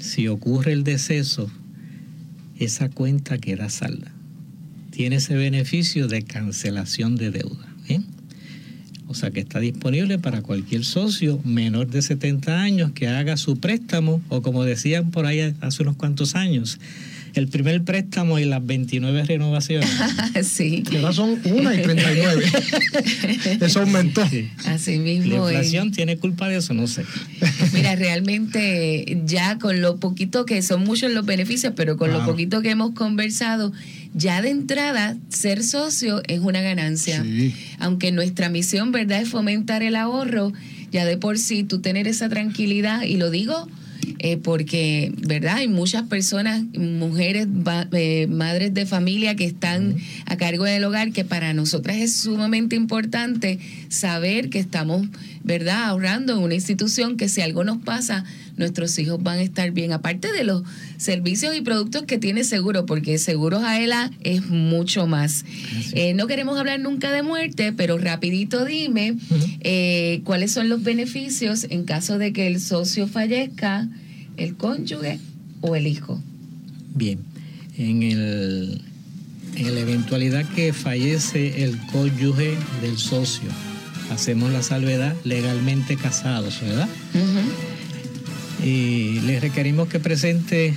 [0.00, 1.50] si ocurre el deceso,
[2.58, 4.10] esa cuenta queda salda.
[4.90, 7.71] Tiene ese beneficio de cancelación de deuda.
[9.12, 13.60] O sea que está disponible para cualquier socio menor de 70 años que haga su
[13.60, 16.80] préstamo o como decían por ahí hace unos cuantos años,
[17.34, 19.90] el primer préstamo y las 29 renovaciones.
[20.44, 20.82] sí.
[20.82, 22.44] Que ahora son una y 39.
[23.60, 24.22] eso aumentó.
[24.64, 25.44] Así mismo.
[25.44, 27.04] La inflación tiene culpa de eso, no sé.
[27.74, 32.62] Mira, realmente ya con lo poquito que son muchos los beneficios, pero con lo poquito
[32.62, 33.74] que hemos conversado,
[34.14, 37.24] ya de entrada ser socio es una ganancia.
[37.78, 40.52] Aunque nuestra misión, ¿verdad?, es fomentar el ahorro,
[40.90, 43.68] ya de por sí tú tener esa tranquilidad, y lo digo
[44.18, 45.56] eh, porque, ¿verdad?
[45.56, 47.46] Hay muchas personas, mujeres,
[47.92, 49.96] eh, madres de familia que están
[50.26, 55.06] a cargo del hogar, que para nosotras es sumamente importante saber que estamos,
[55.42, 58.24] ¿verdad?, ahorrando en una institución que si algo nos pasa,
[58.56, 59.92] nuestros hijos van a estar bien.
[59.92, 60.62] Aparte de los
[60.96, 65.44] servicios y productos que tiene seguro, porque Seguros Aela es mucho más.
[65.92, 69.16] Eh, no queremos hablar nunca de muerte, pero rapidito dime
[70.24, 73.88] cuáles son los beneficios en caso de que el socio fallezca
[74.36, 75.18] el cónyuge
[75.60, 76.20] o el hijo.
[76.94, 77.20] Bien,
[77.78, 78.82] en, el,
[79.56, 83.48] en la eventualidad que fallece el cónyuge del socio,
[84.10, 86.88] hacemos la salvedad legalmente casados, ¿verdad?
[88.64, 90.74] Y le requerimos que presente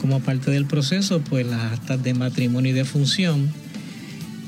[0.00, 3.48] como parte del proceso, pues las actas de matrimonio y de función.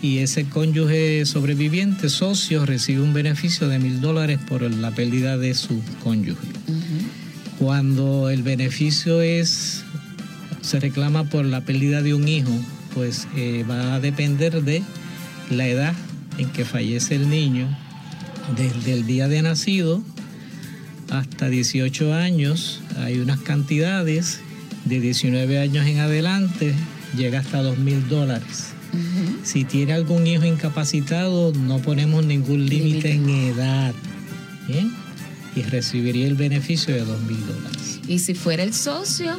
[0.02, 5.54] Y ese cónyuge sobreviviente, socio, recibe un beneficio de mil dólares por la pérdida de
[5.54, 6.46] su cónyuge.
[7.58, 9.84] Cuando el beneficio es
[10.62, 12.52] se reclama por la pérdida de un hijo,
[12.94, 14.82] pues eh, va a depender de
[15.50, 15.94] la edad
[16.38, 17.66] en que fallece el niño,
[18.56, 20.02] desde el día de nacido
[21.10, 22.80] hasta 18 años.
[22.98, 24.40] Hay unas cantidades
[24.84, 26.74] de 19 años en adelante,
[27.16, 28.72] llega hasta 2 mil dólares.
[29.44, 33.94] Si tiene algún hijo incapacitado, no ponemos ningún límite en edad.
[34.66, 34.92] ¿bien?
[35.54, 38.00] Y recibiría el beneficio de 2 mil dólares.
[38.08, 39.38] Y si fuera el socio,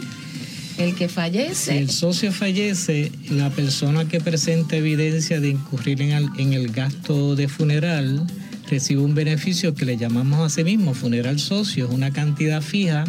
[0.77, 6.11] el que Si fallece, el socio fallece, la persona que presenta evidencia de incurrir en
[6.11, 8.25] el, en el gasto de funeral
[8.71, 13.03] recibe un beneficio que le llamamos a sí mismo funeral socio, es una cantidad fija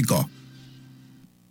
[0.00, 0.39] Rico.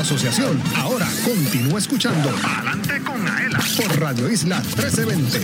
[0.00, 0.60] Asociación.
[0.76, 3.58] Ahora continúa escuchando Adelante con Aela.
[3.76, 5.40] por Radio Isla 1320.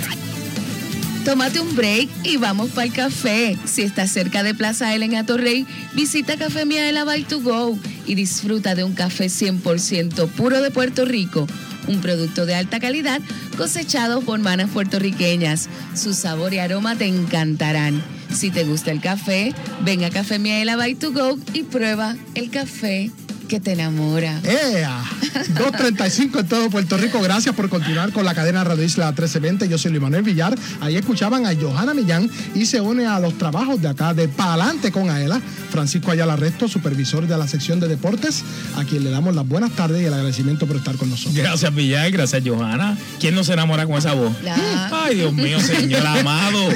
[1.25, 3.57] Tómate un break y vamos para el café.
[3.65, 8.17] Si estás cerca de Plaza Ellen en Atorrey, visita Café Miaela by to go y
[8.17, 11.47] disfruta de un café 100% puro de Puerto Rico.
[11.87, 13.21] Un producto de alta calidad
[13.57, 15.69] cosechado por manos puertorriqueñas.
[15.95, 18.03] Su sabor y aroma te encantarán.
[18.35, 22.51] Si te gusta el café, ven a Café Miaela by to go y prueba el
[22.51, 23.11] café
[23.49, 24.41] que te enamora.
[24.45, 25.05] ¡Ea!
[25.33, 27.21] 235 en todo Puerto Rico.
[27.21, 29.69] Gracias por continuar con la cadena Radio Isla 1320.
[29.69, 30.55] Yo soy Luis Manuel Villar.
[30.81, 34.93] Ahí escuchaban a Johanna Millán y se une a los trabajos de acá de Palante
[34.93, 35.41] con Aela.
[35.71, 38.45] Francisco Ayala Resto, supervisor de la sección de deportes,
[38.77, 41.35] a quien le damos las buenas tardes y el agradecimiento por estar con nosotros.
[41.35, 42.99] Gracias, Villar, gracias, Johanna.
[43.19, 44.33] ¿Quién no se enamora con esa voz?
[44.93, 46.69] Ay, Dios mío, señor amado.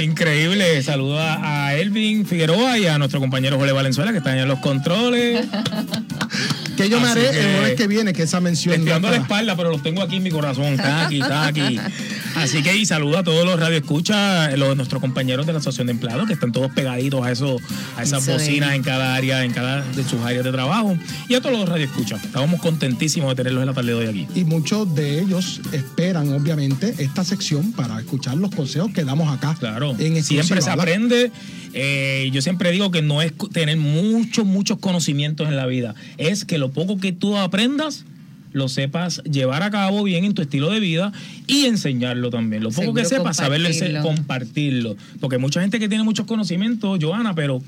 [0.00, 0.82] Increíble.
[0.82, 5.46] Saludo a, Elvin Figueroa y a nuestro compañero Jorge Valenzuela, que están en los controles.
[6.82, 8.72] Que yo me haré que- el jueves que viene, que esa mención.
[8.74, 9.24] Te estoy dando la está.
[9.26, 10.64] espalda, pero los tengo aquí en mi corazón.
[10.66, 11.78] Están aquí, están aquí.
[12.36, 15.92] Así que y saludo a todos los radioescuchas, los nuestros compañeros de la Asociación de
[15.92, 17.56] Empleados, que están todos pegaditos a eso,
[17.96, 18.38] a esas Eso es.
[18.42, 20.96] bocinas en cada área, en cada de sus áreas de trabajo.
[21.28, 22.24] Y a todos los radioescuchas.
[22.24, 24.40] Estamos contentísimos de tenerlos en la tarde de hoy aquí.
[24.40, 29.56] Y muchos de ellos esperan, obviamente, esta sección para escuchar los consejos que damos acá.
[29.58, 29.94] Claro.
[29.98, 31.30] En Siempre se aprende.
[31.72, 35.94] eh, yo siempre digo que no es tener muchos, muchos conocimientos en la vida.
[36.18, 38.04] Es que lo poco que tú aprendas
[38.52, 41.12] lo sepas llevar a cabo bien en tu estilo de vida
[41.46, 42.62] y enseñarlo también.
[42.62, 43.68] Lo poco Seguro que sepas, saberlo
[44.02, 44.96] compartirlo.
[45.20, 47.62] Porque hay mucha gente que tiene muchos conocimientos, Joana, pero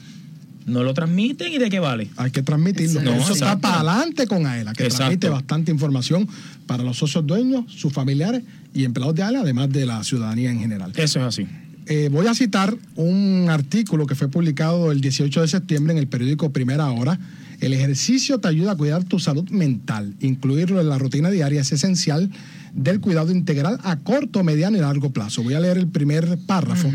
[0.67, 2.09] no lo transmiten y de qué vale.
[2.17, 3.03] Hay que transmitirlo.
[3.03, 4.97] No, Eso está para adelante con AELA, que Exacto.
[4.97, 6.29] transmite bastante información
[6.67, 8.43] para los socios dueños, sus familiares
[8.75, 10.93] y empleados de AELA, además de la ciudadanía en general.
[10.97, 11.47] Eso es así.
[11.87, 16.07] Eh, voy a citar un artículo que fue publicado el 18 de septiembre en el
[16.07, 17.19] periódico Primera Hora.
[17.63, 20.17] El ejercicio te ayuda a cuidar tu salud mental.
[20.19, 22.29] Incluirlo en la rutina diaria es esencial
[22.75, 25.45] del cuidado integral a corto, mediano y largo plazo.
[25.45, 26.91] Voy a leer el primer párrafo.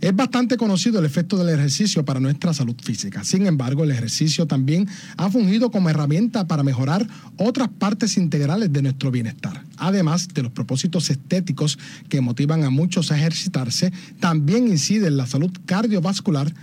[0.00, 3.24] Es bastante conocido el efecto del ejercicio para nuestra salud física.
[3.24, 4.88] Sin embargo, el ejercicio también
[5.18, 9.62] ha fungido como herramienta para mejorar otras partes integrales de nuestro bienestar.
[9.76, 11.78] Además de los propósitos estéticos
[12.08, 16.54] que motivan a muchos a ejercitarse, también incide en la salud cardiovascular,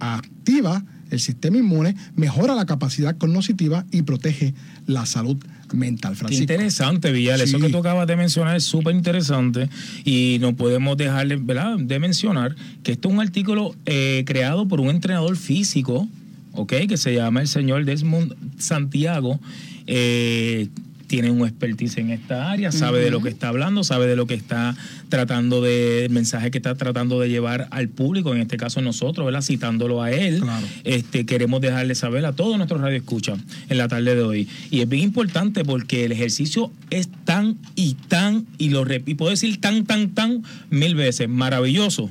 [0.00, 4.54] activa el sistema inmune, mejora la capacidad cognitiva y protege
[4.86, 5.36] la salud
[5.72, 6.12] mental.
[6.12, 6.42] Qué Francisco.
[6.42, 7.40] interesante, Villar.
[7.40, 9.68] Eso que tú acabas de mencionar es súper interesante
[10.04, 11.76] y no podemos dejarle ¿verdad?
[11.78, 16.08] de mencionar que esto es un artículo eh, creado por un entrenador físico,
[16.52, 16.72] ¿ok?
[16.88, 19.40] Que se llama el señor Desmond Santiago.
[19.86, 20.68] Eh,
[21.06, 24.26] tiene un expertise en esta área, sabe de lo que está hablando, sabe de lo
[24.26, 24.76] que está
[25.08, 29.24] tratando de, el mensaje que está tratando de llevar al público, en este caso nosotros,
[29.24, 29.42] ¿verdad?
[29.42, 30.42] Citándolo a él.
[30.84, 33.38] Este, queremos dejarle saber a todos nuestros radioescuchas
[33.68, 34.48] en la tarde de hoy.
[34.70, 39.30] Y es bien importante porque el ejercicio es tan y tan, y lo y puedo
[39.30, 42.10] decir tan, tan, tan mil veces, maravilloso,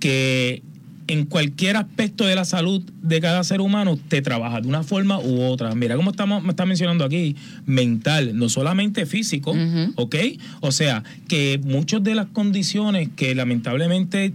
[0.00, 0.62] que
[1.08, 5.18] en cualquier aspecto de la salud de cada ser humano te trabaja de una forma
[5.18, 5.74] u otra.
[5.74, 7.34] Mira cómo estamos, me está mencionando aquí,
[7.66, 9.54] mental, no solamente físico,
[9.96, 10.14] ¿ok?
[10.60, 14.34] O sea, que muchas de las condiciones que lamentablemente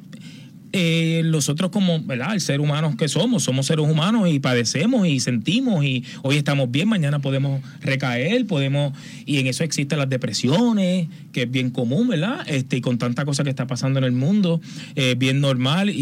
[0.74, 2.34] eh, nosotros como, ¿verdad?
[2.34, 6.69] El ser humano que somos, somos seres humanos y padecemos y sentimos y hoy estamos
[6.71, 8.93] bien, mañana podemos recaer, podemos,
[9.26, 12.43] y en eso existen las depresiones, que es bien común, ¿verdad?
[12.47, 14.59] Este, y con tanta cosa que está pasando en el mundo,
[14.95, 15.93] es bien normal y,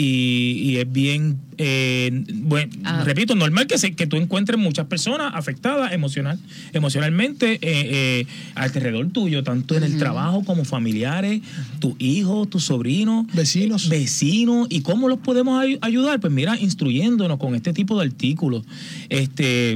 [0.63, 3.03] y es bien, eh, bueno, Ah.
[3.05, 6.39] repito, normal que, se, que tú encuentres muchas personas afectadas emocional,
[6.74, 11.41] emocionalmente eh, eh, alrededor tuyo, tanto en el trabajo como familiares,
[11.80, 17.38] tus hijos, tus sobrinos, vecinos, vecinos, y cómo los podemos ay- ayudar, pues mira, instruyéndonos
[17.38, 18.64] con este tipo de artículos.
[19.09, 19.74] Este,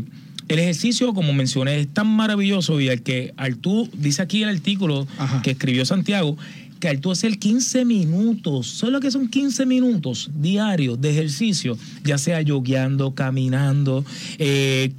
[0.47, 4.49] el ejercicio, como mencioné, es tan maravilloso y al que al tú dice aquí el
[4.49, 5.07] artículo
[5.43, 6.37] que escribió Santiago
[6.79, 12.17] que al tú hacer 15 minutos, solo que son 15 minutos diarios de ejercicio, ya
[12.17, 14.03] sea yogueando, caminando,
[14.39, 14.91] eh,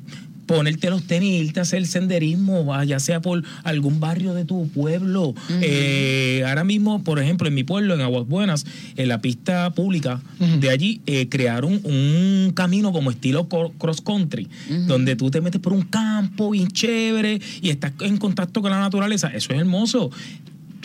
[0.46, 5.34] ponerte los tenis, irte a hacer senderismo, ya sea por algún barrio de tu pueblo.
[5.60, 8.64] Eh, ahora mismo, por ejemplo, en mi pueblo, en Aguas Buenas,
[8.96, 10.22] en la pista pública
[10.60, 14.48] de allí, eh, crearon un camino como estilo cross country,
[14.86, 18.80] donde tú te metes por un campo bien chévere y estás en contacto con la
[18.80, 19.28] naturaleza.
[19.28, 20.10] Eso es hermoso.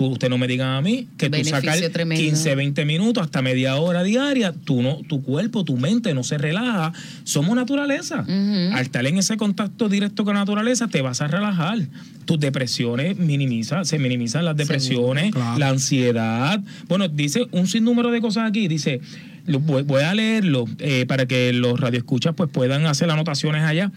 [0.02, 2.24] Tú, usted no me diga a mí que tú sacas tremendo.
[2.24, 6.40] 15, 20 minutos hasta media hora diaria, tú no, tu cuerpo, tu mente no se
[6.40, 6.92] relaja.
[7.24, 8.26] Somos naturaleza.
[8.28, 11.78] Al estar en ese contacto directo con la naturaleza, te vas a relajar.
[12.26, 16.60] Tus depresiones minimiza, se minimizan las depresiones, la ansiedad.
[16.88, 18.68] Bueno, dice un sinnúmero de cosas aquí.
[18.68, 19.02] Dice,
[19.46, 23.92] voy a leerlo eh, para que los radioescuchas pues puedan hacer anotaciones allá.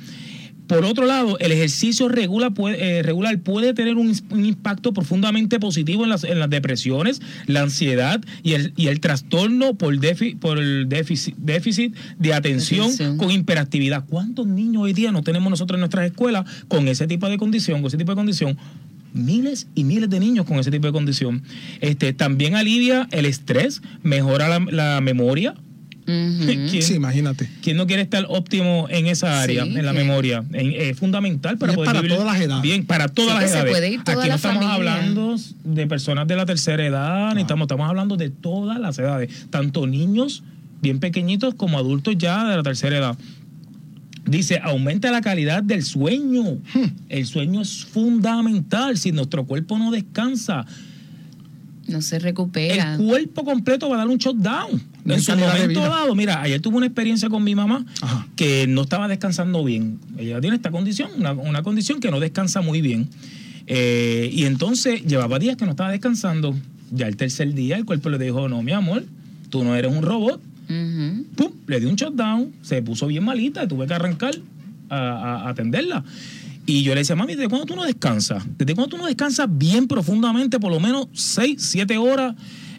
[0.66, 5.60] Por otro lado, el ejercicio regula, puede- eh, regular puede tener un, un impacto profundamente
[5.60, 10.38] positivo en las, en las depresiones, la ansiedad y el, y el trastorno por, défi-
[10.38, 13.18] por el déficit, déficit de atención Atención.
[13.18, 14.06] con hiperactividad.
[14.06, 17.80] ¿Cuántos niños hoy día no tenemos nosotros en nuestras escuelas con ese tipo de condición,
[17.82, 18.56] con ese tipo de condición?
[19.12, 21.42] Miles y miles de niños con ese tipo de condición.
[21.80, 25.54] Este, también alivia el estrés, mejora la, la memoria,
[26.70, 27.48] ¿Quién- Sí, imagínate.
[27.62, 30.44] ¿Quién no quiere estar óptimo en esa área, Sí, en la memoria?
[30.52, 32.62] Es fundamental para es poder para vivir todas las edades.
[32.62, 33.72] Bien, para todas Sí, las se edades.
[33.72, 34.94] puede ir toda Aquí la no estamos familia.
[34.94, 39.46] hablando de personas de la tercera edad, ni estamos, estamos hablando de todas las edades,
[39.50, 40.42] tanto niños
[40.82, 43.18] bien pequeñitos como adultos ya de la tercera edad.
[44.26, 46.58] Dice, aumenta la calidad del sueño.
[47.10, 48.96] El sueño es fundamental.
[48.96, 50.64] Si nuestro cuerpo no descansa,
[51.86, 52.94] No se recupera.
[52.94, 54.82] el cuerpo completo va a dar un shutdown.
[55.04, 57.84] No en su momento dado, mira, ayer tuve una experiencia con mi mamá
[58.36, 59.98] que no estaba descansando bien.
[60.16, 63.08] Ella tiene esta condición, una, una condición que no descansa muy bien.
[63.66, 66.54] Eh, y entonces llevaba días que no estaba descansando.
[66.90, 69.04] Ya el tercer día el cuerpo le dijo, no, mi amor,
[69.50, 70.40] tú no eres un robot.
[71.36, 74.34] Pum, le dio un shutdown, se puso bien malita y tuve que arrancar
[74.88, 76.02] a, a- a atenderla.
[76.66, 78.42] Y yo le decía, mami, ¿desde cuándo tú no descansas?
[78.56, 82.34] ¿Desde cuándo tú no descansas bien profundamente, por lo menos 6, 7 horas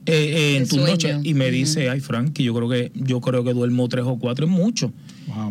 [0.05, 1.17] eh, eh, en tus noches?
[1.23, 4.45] Y me dice, ay, Frankie, yo creo que yo creo que duermo 3 o 4
[4.45, 4.91] es mucho.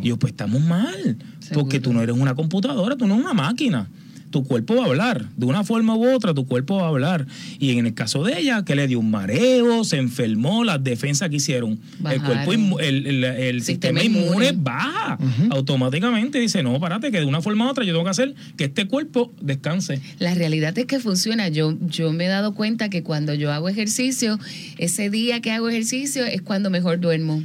[0.03, 1.17] Y yo, pues estamos mal,
[1.53, 3.89] porque tú no eres una computadora, tú no eres una máquina.
[4.35, 7.25] Tu cuerpo va a hablar, de una forma u otra, tu cuerpo va a hablar.
[7.61, 11.31] Y en el caso de ella, que le dio un mareo, se enfermó, las defensas
[11.31, 11.79] que hicieron.
[12.11, 14.53] El cuerpo, inmu- el, el- el sistema, Sistema inmune, inmune.
[14.61, 15.19] baja
[15.51, 16.41] automáticamente.
[16.41, 18.87] Dice, no, párate, que de una forma u otra yo tengo que hacer que este
[18.87, 20.01] cuerpo descanse.
[20.19, 21.47] La realidad es que funciona.
[21.49, 24.41] Yo, yo me he dado cuenta que cuando yo hago ejercicio,
[24.79, 27.45] ese día que hago ejercicio es cuando mejor duermo.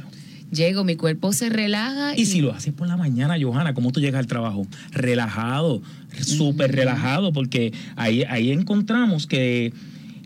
[0.52, 4.00] Llego, mi cuerpo se relaja Y si lo haces por la mañana, Johanna, ¿cómo tú
[4.00, 4.66] llegas al trabajo?
[4.90, 5.80] Relajado,
[6.22, 9.72] súper relajado, porque ahí, ahí encontramos que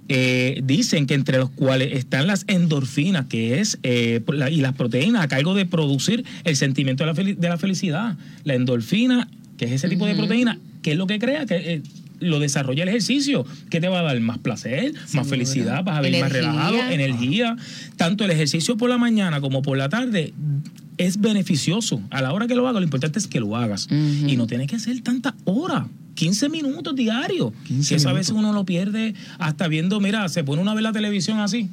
[0.08, 4.74] eh, dicen que entre los cuales están las endorfinas, que es, eh, la- y las
[4.74, 8.16] proteínas a cargo de producir el sentimiento de la, fel- de la felicidad.
[8.44, 11.56] La endorfina, que es ese tipo de proteína, que es lo que crea que...
[11.56, 11.82] eh,
[12.20, 16.00] lo desarrolla el ejercicio, que te va a dar más placer, más felicidad, vas a
[16.00, 17.56] vivir más relajado, energía.
[17.96, 20.32] Tanto el ejercicio por la mañana como por la tarde
[20.96, 22.00] es beneficioso.
[22.10, 23.88] A la hora que lo hagas, lo importante es que lo hagas.
[23.90, 25.84] Y no tiene que ser tantas horas.
[26.14, 27.52] 15 minutos diarios.
[27.66, 30.82] 15 que eso a veces uno lo pierde hasta viendo, mira, se pone una vez
[30.84, 31.68] la televisión así.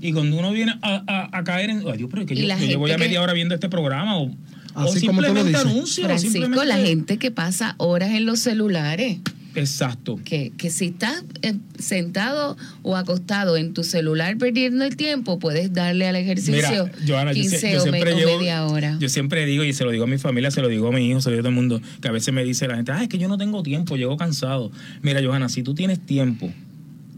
[0.00, 1.78] Y cuando uno viene a, a- a caer en.
[1.90, 4.16] Ay, Dios, pero es que yo, yo llevo ya media hora viendo este programa.
[4.18, 5.64] O, o Así como tú lo simplemente dices.
[5.66, 6.06] anuncios.
[6.06, 9.18] Francisco, simplemente- la gente que pasa horas en los celulares.
[9.54, 10.18] Exacto.
[10.24, 15.72] Que, que si estás eh, sentado o acostado en tu celular perdiendo el tiempo, puedes
[15.72, 18.96] darle al ejercicio Mira, yo, 15 sie- yo o, me- siempre o media hora.
[19.00, 21.08] Yo siempre digo, y se lo digo a mi familia, se lo digo a mi
[21.08, 22.92] hijo, se lo digo a todo el mundo, que a veces me dice la gente,
[22.92, 24.70] ah, es que yo no tengo tiempo, llego cansado.
[25.02, 26.52] Mira, Johanna, si tú tienes tiempo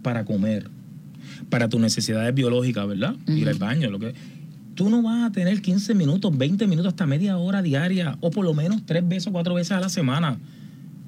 [0.02, 0.68] para comer,
[1.48, 3.14] para tus necesidades biológicas, ¿verdad?
[3.26, 4.14] Ir al baño, lo que...
[4.74, 8.44] Tú no vas a tener 15 minutos, 20 minutos, hasta media hora diaria, o por
[8.44, 10.38] lo menos tres veces o cuatro veces a la semana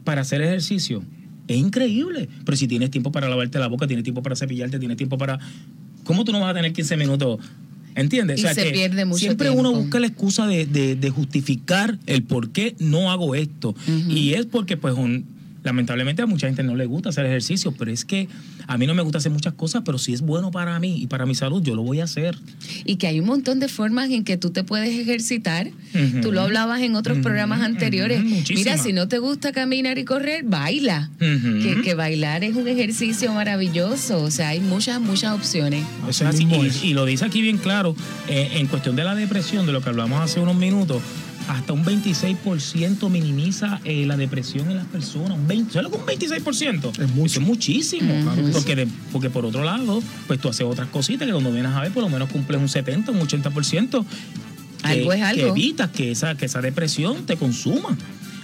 [0.09, 1.03] para hacer ejercicio.
[1.49, 2.31] Es increíble.
[2.47, 5.39] Pero si tienes tiempo para lavarte la boca, tienes tiempo para cepillarte, tienes tiempo para...
[6.05, 7.39] ¿Cómo tú no vas a tener 15 minutos?
[7.95, 8.41] ¿Entiendes?
[8.41, 12.53] Y se pierde mucho Siempre uno busca la excusa de, de- de justificar el por
[12.53, 13.75] qué no hago esto.
[14.09, 15.27] Y es porque, pues, un-
[15.69, 18.27] lamentablemente a mucha gente no le gusta hacer ejercicio, pero es que
[18.67, 21.07] a mí no me gusta hacer muchas cosas, pero si es bueno para mí y
[21.07, 22.39] para mi salud, yo lo voy a hacer.
[22.87, 25.71] Y que hay un montón de formas en que tú te puedes ejercitar.
[26.23, 28.21] Tú lo hablabas en otros programas anteriores.
[28.21, 28.65] ujú, muchísimas.
[28.65, 31.11] Mira, si no te gusta caminar y correr, baila.
[31.19, 34.23] Que, que bailar es un ejercicio maravilloso.
[34.23, 35.85] O sea, hay muchas, muchas opciones.
[36.09, 36.49] Eso es así.
[36.83, 37.95] Y, y lo dice aquí bien claro,
[38.29, 41.03] eh, en cuestión de la depresión, de lo que hablamos hace unos minutos,
[41.49, 45.33] hasta un 26% minimiza eh, la depresión en las personas.
[45.39, 47.03] Un 20, ¿Sabes lo que es un 26%?
[47.03, 47.27] Es mucho.
[47.27, 48.13] Eso es muchísimo.
[48.35, 51.73] Que porque, de- porque por otro lado, pues tú haces otras cositas que cuando vienes
[51.73, 54.05] a ver, por lo menos cumples un 70, un 80%.
[54.83, 55.47] que- Algo es Que algo.
[55.49, 57.97] evitas que esa, que esa depresión te consuma.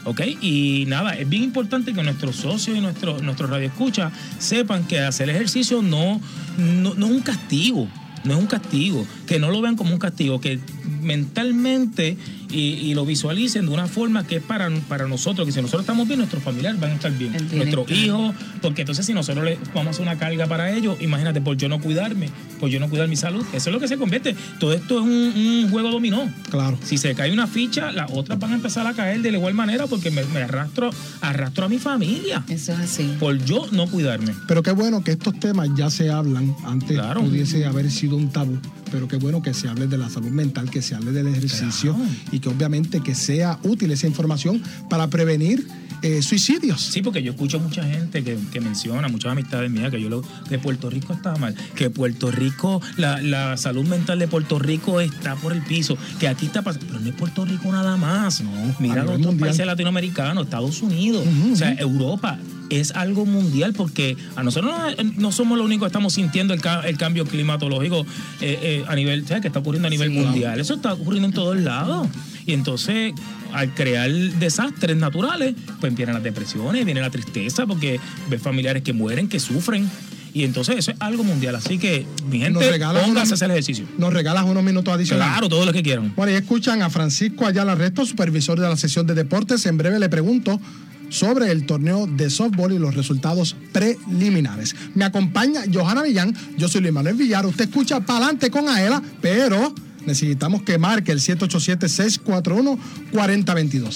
[0.06, 0.20] ¿Ok?
[0.42, 5.30] Y nada, es bien importante que nuestros socios y nuestros nuestros radioescuchas sepan que hacer
[5.30, 6.20] ejercicio no,
[6.58, 7.88] no, no es un castigo.
[8.24, 10.58] No es un castigo, que no lo vean como un castigo, que
[11.02, 12.16] mentalmente
[12.54, 15.82] y, y lo visualicen de una forma que es para, para nosotros, que si nosotros
[15.82, 19.58] estamos bien, nuestros familiares van a estar bien, nuestros hijos, porque entonces si nosotros le
[19.74, 22.30] vamos a hacer una carga para ellos, imagínate, por yo no cuidarme,
[22.60, 24.34] por yo no cuidar mi salud, eso es lo que se convierte.
[24.58, 26.30] Todo esto es un, un juego dominó.
[26.50, 26.78] Claro.
[26.82, 29.54] Si se cae una ficha, las otras van a empezar a caer de la igual
[29.54, 30.90] manera porque me, me arrastro,
[31.20, 32.44] arrastro a mi familia.
[32.48, 33.16] Eso es así.
[33.18, 34.34] Por yo no cuidarme.
[34.46, 36.54] Pero qué bueno que estos temas ya se hablan.
[36.64, 38.58] Antes pudiese haber sido un tabú,
[38.90, 41.96] pero qué bueno que se hable de la salud mental, que se hable del ejercicio
[42.30, 45.66] y que obviamente que sea útil esa información para prevenir
[46.02, 46.82] eh, suicidios.
[46.82, 50.22] Sí, porque yo escucho mucha gente que, que menciona, muchas amistades mías, que yo lo,
[50.50, 55.00] que Puerto Rico está mal, que Puerto Rico, la, la salud mental de Puerto Rico
[55.00, 58.42] está por el piso, que aquí está pasando, pero no es Puerto Rico nada más.
[58.80, 62.38] Mira a los otros países latinoamericanos, Estados Unidos, o sea, Europa.
[62.70, 66.60] Es algo mundial porque a nosotros no, no somos los únicos que estamos sintiendo el,
[66.62, 68.00] ca- el cambio climatológico
[68.40, 69.42] eh, eh, a nivel, ¿sabes?
[69.42, 70.58] que está ocurriendo a nivel mundial.
[70.58, 72.08] Eso está ocurriendo en todos lados.
[72.46, 73.12] Y entonces,
[73.52, 78.92] al crear desastres naturales, pues vienen las depresiones, viene la tristeza, porque ves familiares que
[78.92, 79.88] mueren, que sufren.
[80.34, 81.54] Y entonces eso es algo mundial.
[81.54, 83.86] Así que, mi gente, póngase unos- a hacer ejercicio.
[83.98, 85.32] Nos regalas unos minutos adicionales.
[85.32, 86.12] Claro, todo lo que quieran.
[86.16, 89.64] Bueno, y escuchan a Francisco Ayala Resto, supervisor de la sesión de deportes.
[89.66, 90.60] En breve le pregunto
[91.08, 94.74] sobre el torneo de softball y los resultados preliminares.
[94.94, 97.46] Me acompaña Johanna Villán, yo soy Luis Manuel Villar.
[97.46, 99.72] Usted escucha Pa'lante con Aela, pero
[100.06, 103.90] necesitamos que marque el 787-641-4022.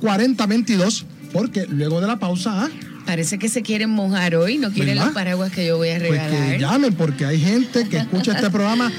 [0.00, 2.68] 787-641-4022, porque luego de la pausa, ¿ah?
[3.06, 5.06] Parece que se quieren mojar hoy, no quieren ¿Verdad?
[5.06, 6.50] los paraguas que yo voy a pues regalar.
[6.52, 8.92] que llamen, porque hay gente que escucha este programa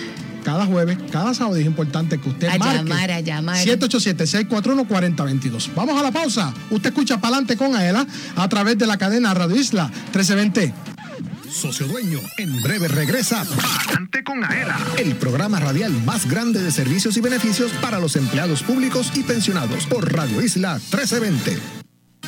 [0.44, 1.58] cada jueves, cada sábado.
[1.58, 2.78] Es importante que usted A marque.
[2.90, 3.58] llamar, a llamar.
[3.68, 5.70] 787-641-4022.
[5.76, 6.52] Vamos a la pausa.
[6.72, 10.74] Usted escucha Pa'lante con Aela a través de la cadena Radio Isla 1320.
[11.52, 14.78] Socio Dueño, en breve regresa Pa'lante con Aela.
[14.98, 19.86] el programa radial más grande de servicios y beneficios para los empleados públicos y pensionados
[19.86, 21.79] por Radio Isla 1320.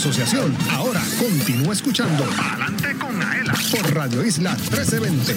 [0.00, 0.56] Asociación.
[0.70, 3.52] Ahora continúa escuchando Adelante con Aela.
[3.70, 5.34] por Radio Isla 1320.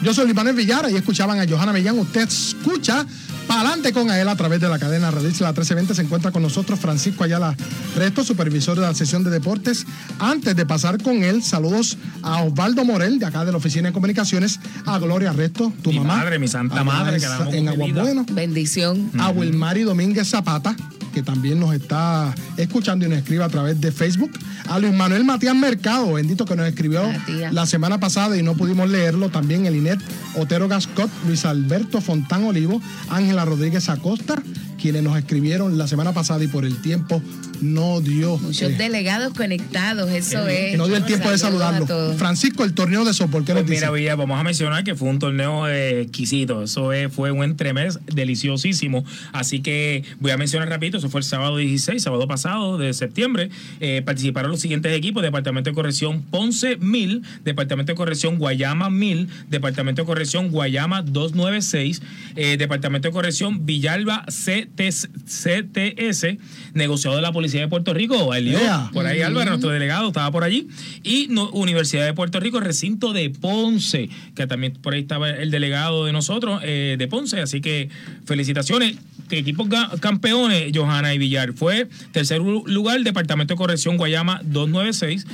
[0.00, 1.98] Yo soy Luis Manuel Villar y escuchaban a Johanna Millán.
[1.98, 3.04] Usted escucha
[3.46, 5.94] Pa'lante con él a través de la cadena Radio Isla 1320.
[5.94, 7.54] Se encuentra con nosotros Francisco Ayala
[7.96, 9.86] Resto, supervisor de la sesión de deportes.
[10.18, 13.92] Antes de pasar con él, saludos a Osvaldo Morel, de acá de la Oficina de
[13.92, 16.16] Comunicaciones, a Gloria Resto, tu Mi mamá.
[16.16, 17.68] madre, mi santa madre, en- que la en.
[17.68, 18.26] Aguabueno.
[18.32, 19.10] Bendición.
[19.18, 20.74] A Wilmary Domínguez Zapata,
[21.14, 24.32] que también nos está escuchando y nos escribe a través de Facebook.
[24.68, 27.54] A Luis Manuel Matías Mercado, bendito que nos escribió Matías.
[27.54, 29.28] la semana pasada y no pudimos leerlo.
[29.28, 30.00] También el Inet
[30.36, 34.42] Otero Gascot, Luis Alberto Fontán Olivo, Ángela Rodríguez Acosta,
[34.80, 37.22] quienes nos escribieron la semana pasada y por el tiempo
[37.62, 38.38] no dio.
[38.38, 40.76] Muchos eh, delegados conectados, eso es.
[40.76, 41.86] no dio el tiempo de saludarlo.
[42.16, 43.82] Francisco, el torneo de softball, ¿qué nos Pues dice?
[43.86, 46.62] mira, Villa, vamos a mencionar que fue un torneo eh, exquisito.
[46.62, 49.04] Eso es- fue un entremés deliciosísimo.
[49.32, 50.98] Así que voy a mencionar rapidito.
[50.98, 53.50] Eso fue el sábado 16, sábado pasado de septiembre.
[53.80, 59.28] Eh, participaron los siguientes equipos: Departamento de Corrección Ponce 1000, Departamento de Corrección Guayama 1000,
[59.50, 62.02] Departamento de Corrección Guayama 296,
[62.36, 66.38] eh, Departamento de Corrección Villalba CTS, CTS,
[66.74, 68.34] negociado de la Policía de Puerto Rico.
[68.34, 68.90] Elio, Ea.
[68.92, 70.68] por ahí Álvaro, nuestro delegado, estaba por allí.
[71.02, 75.50] Y no- Universidad de Puerto Rico, recinto de Ponce, que también por ahí estaba el
[75.50, 77.40] delegado de nosotros, eh, de Ponce.
[77.40, 77.88] Así que
[78.26, 78.96] felicitaciones.
[79.30, 79.68] Equipos
[80.00, 81.54] campeones, Johanna y Villar.
[81.54, 85.26] Fue tercer lu- lugar, Departamento de Corrección Guayama 296.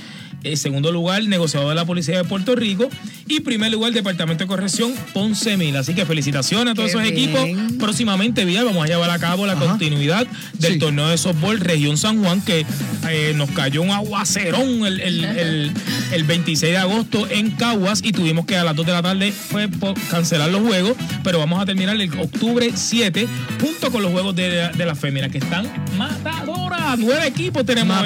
[0.42, 2.88] Eh, segundo lugar, negociador de la Policía de Puerto Rico.
[3.28, 5.76] Y primer lugar, Departamento de Corrección Ponce Mil.
[5.76, 7.40] Así que felicitaciones a todos Qué esos equipos.
[7.78, 9.66] Próximamente, Villar, vamos a llevar a cabo la Ajá.
[9.66, 10.78] continuidad del Sí.
[10.78, 12.66] torneo de softball Región San Juan, que
[13.08, 15.72] eh, nos cayó un aguacerón el, el, el-
[16.12, 19.30] el 26 de agosto en Caguas y tuvimos que a las 2 de la tarde
[19.32, 23.28] fue por cancelar los juegos, pero vamos a terminar el octubre 7
[23.60, 26.98] junto con los juegos de, de las féminas que están matadoras.
[26.98, 27.96] Nueve equipos tenemos.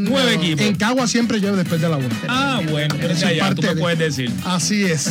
[0.00, 0.60] Nueve equipos.
[0.64, 2.08] En Cagua siempre llueve después de la una.
[2.28, 4.30] Ah, bueno, pero Eso ya, es ya, tú me de- puedes decir.
[4.44, 5.10] Así es.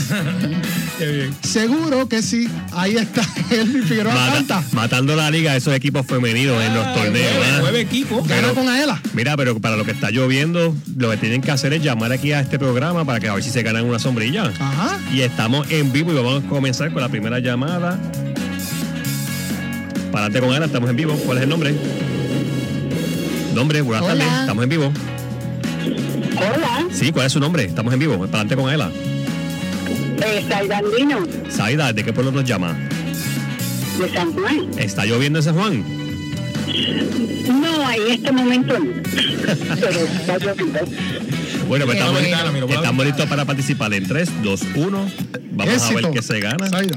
[0.99, 1.35] Qué bien.
[1.43, 2.47] Seguro que sí.
[2.71, 3.21] Ahí está
[3.51, 4.63] Elvin Figueroa Mata- Santa.
[4.73, 7.31] matando la liga esos equipos femeninos en los Ah, torneos.
[7.35, 7.57] nueve, ¿ah?
[7.61, 8.23] nueve equipos.
[8.27, 9.01] Pero- con Aela.
[9.13, 12.31] Mira, pero para lo que está lloviendo, lo que tienen que hacer es llamar aquí
[12.31, 14.51] a este programa para que a ver si se ganan una sombrilla.
[14.59, 14.99] Ajá.
[15.13, 17.99] Y estamos en vivo y vamos a comenzar con la primera llamada.
[20.11, 21.15] Para adelante con Ana, estamos en vivo.
[21.25, 21.73] ¿Cuál es el nombre?
[23.55, 24.23] Nombre, buenas Hola.
[24.23, 24.39] tardes.
[24.41, 24.91] Estamos en vivo.
[26.37, 27.63] Hola, Sí, ¿cuál es su nombre?
[27.65, 28.13] Estamos en vivo.
[28.17, 28.89] Para adelante con Ela.
[30.25, 31.19] eh, Saidandino
[31.49, 32.75] Saida, ¿de qué pueblo nos llama?
[33.99, 34.67] de San Juan.
[34.77, 35.83] ¿Está lloviendo en San Juan?
[37.61, 38.85] No, en este momento no.
[39.79, 40.79] Pero está lloviendo.
[41.67, 42.21] Bueno, pues estamos,
[42.71, 44.89] estamos listos para participar en 3, 2, 1.
[44.89, 45.11] Vamos
[45.61, 46.11] a ver Éxito.
[46.11, 46.67] qué se gana.
[46.69, 46.95] Zaira.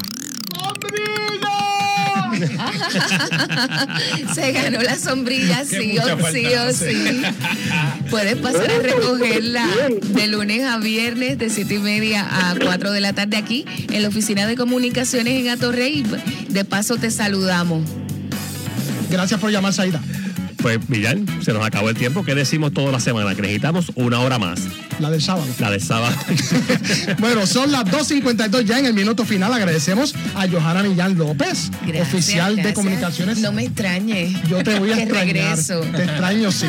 [4.34, 7.22] Se ganó la sombrilla, sí o falta sí o sí.
[8.10, 9.66] Puedes pasar a recogerla
[10.02, 14.02] de lunes a viernes de 7 y media a 4 de la tarde aquí en
[14.02, 16.04] la oficina de comunicaciones en Atorrey.
[16.48, 17.82] De paso te saludamos.
[19.10, 20.00] Gracias por llamar, Saida.
[20.66, 22.24] Pues, Villar, se nos acabó el tiempo.
[22.24, 23.36] ¿Qué decimos toda la semana?
[23.36, 24.58] Que necesitamos una hora más.
[24.98, 25.46] La del sábado.
[25.60, 26.12] La de sábado.
[27.20, 29.52] Bueno, son las 2.52 ya en el minuto final.
[29.52, 33.38] Agradecemos a Johanna Millán López, Gracias, oficial de comunicaciones.
[33.38, 34.34] No me extrañe.
[34.48, 35.36] Yo te voy a Que extrañar.
[35.36, 35.80] regreso.
[35.82, 36.66] Te extraño, sí.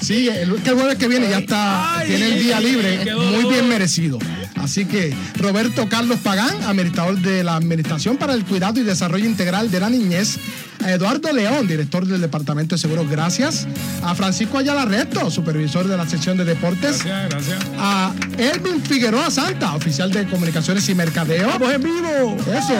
[0.00, 3.68] sí, el, el jueves que viene ya está, Ay, tiene el día libre, muy bien
[3.68, 4.18] merecido.
[4.56, 9.70] Así que Roberto Carlos Pagán, administrador de la Administración para el Cuidado y Desarrollo Integral
[9.70, 10.38] de la Niñez.
[10.84, 13.66] A Eduardo León, director del Departamento de Seguros, gracias.
[14.02, 17.04] A Francisco Ayala Resto, supervisor de la sección de deportes.
[17.04, 17.58] Gracias, gracias.
[17.78, 21.48] A Elvin Figueroa Santa, oficial de comunicaciones y mercadeo.
[21.48, 22.36] ¡Vamos en vivo!
[22.46, 22.74] Eso.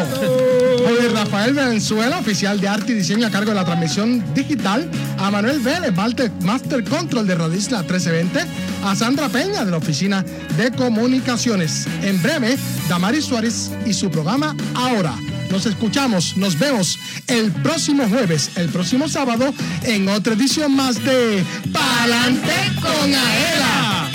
[0.86, 4.88] Jorge Rafael Venezuela, oficial de arte y diseño a cargo de la transmisión digital.
[5.18, 8.44] A Manuel Vélez, Master, Master Control de Radio Isla 1320.
[8.84, 10.24] A Sandra Peña, de la oficina
[10.56, 11.86] de comunicaciones.
[12.02, 12.56] En breve,
[12.88, 15.14] Damaris Suárez y su programa Ahora.
[15.50, 21.44] Nos escuchamos, nos vemos el próximo jueves, el próximo sábado, en otra edición más de
[21.72, 24.10] Palante con Aela.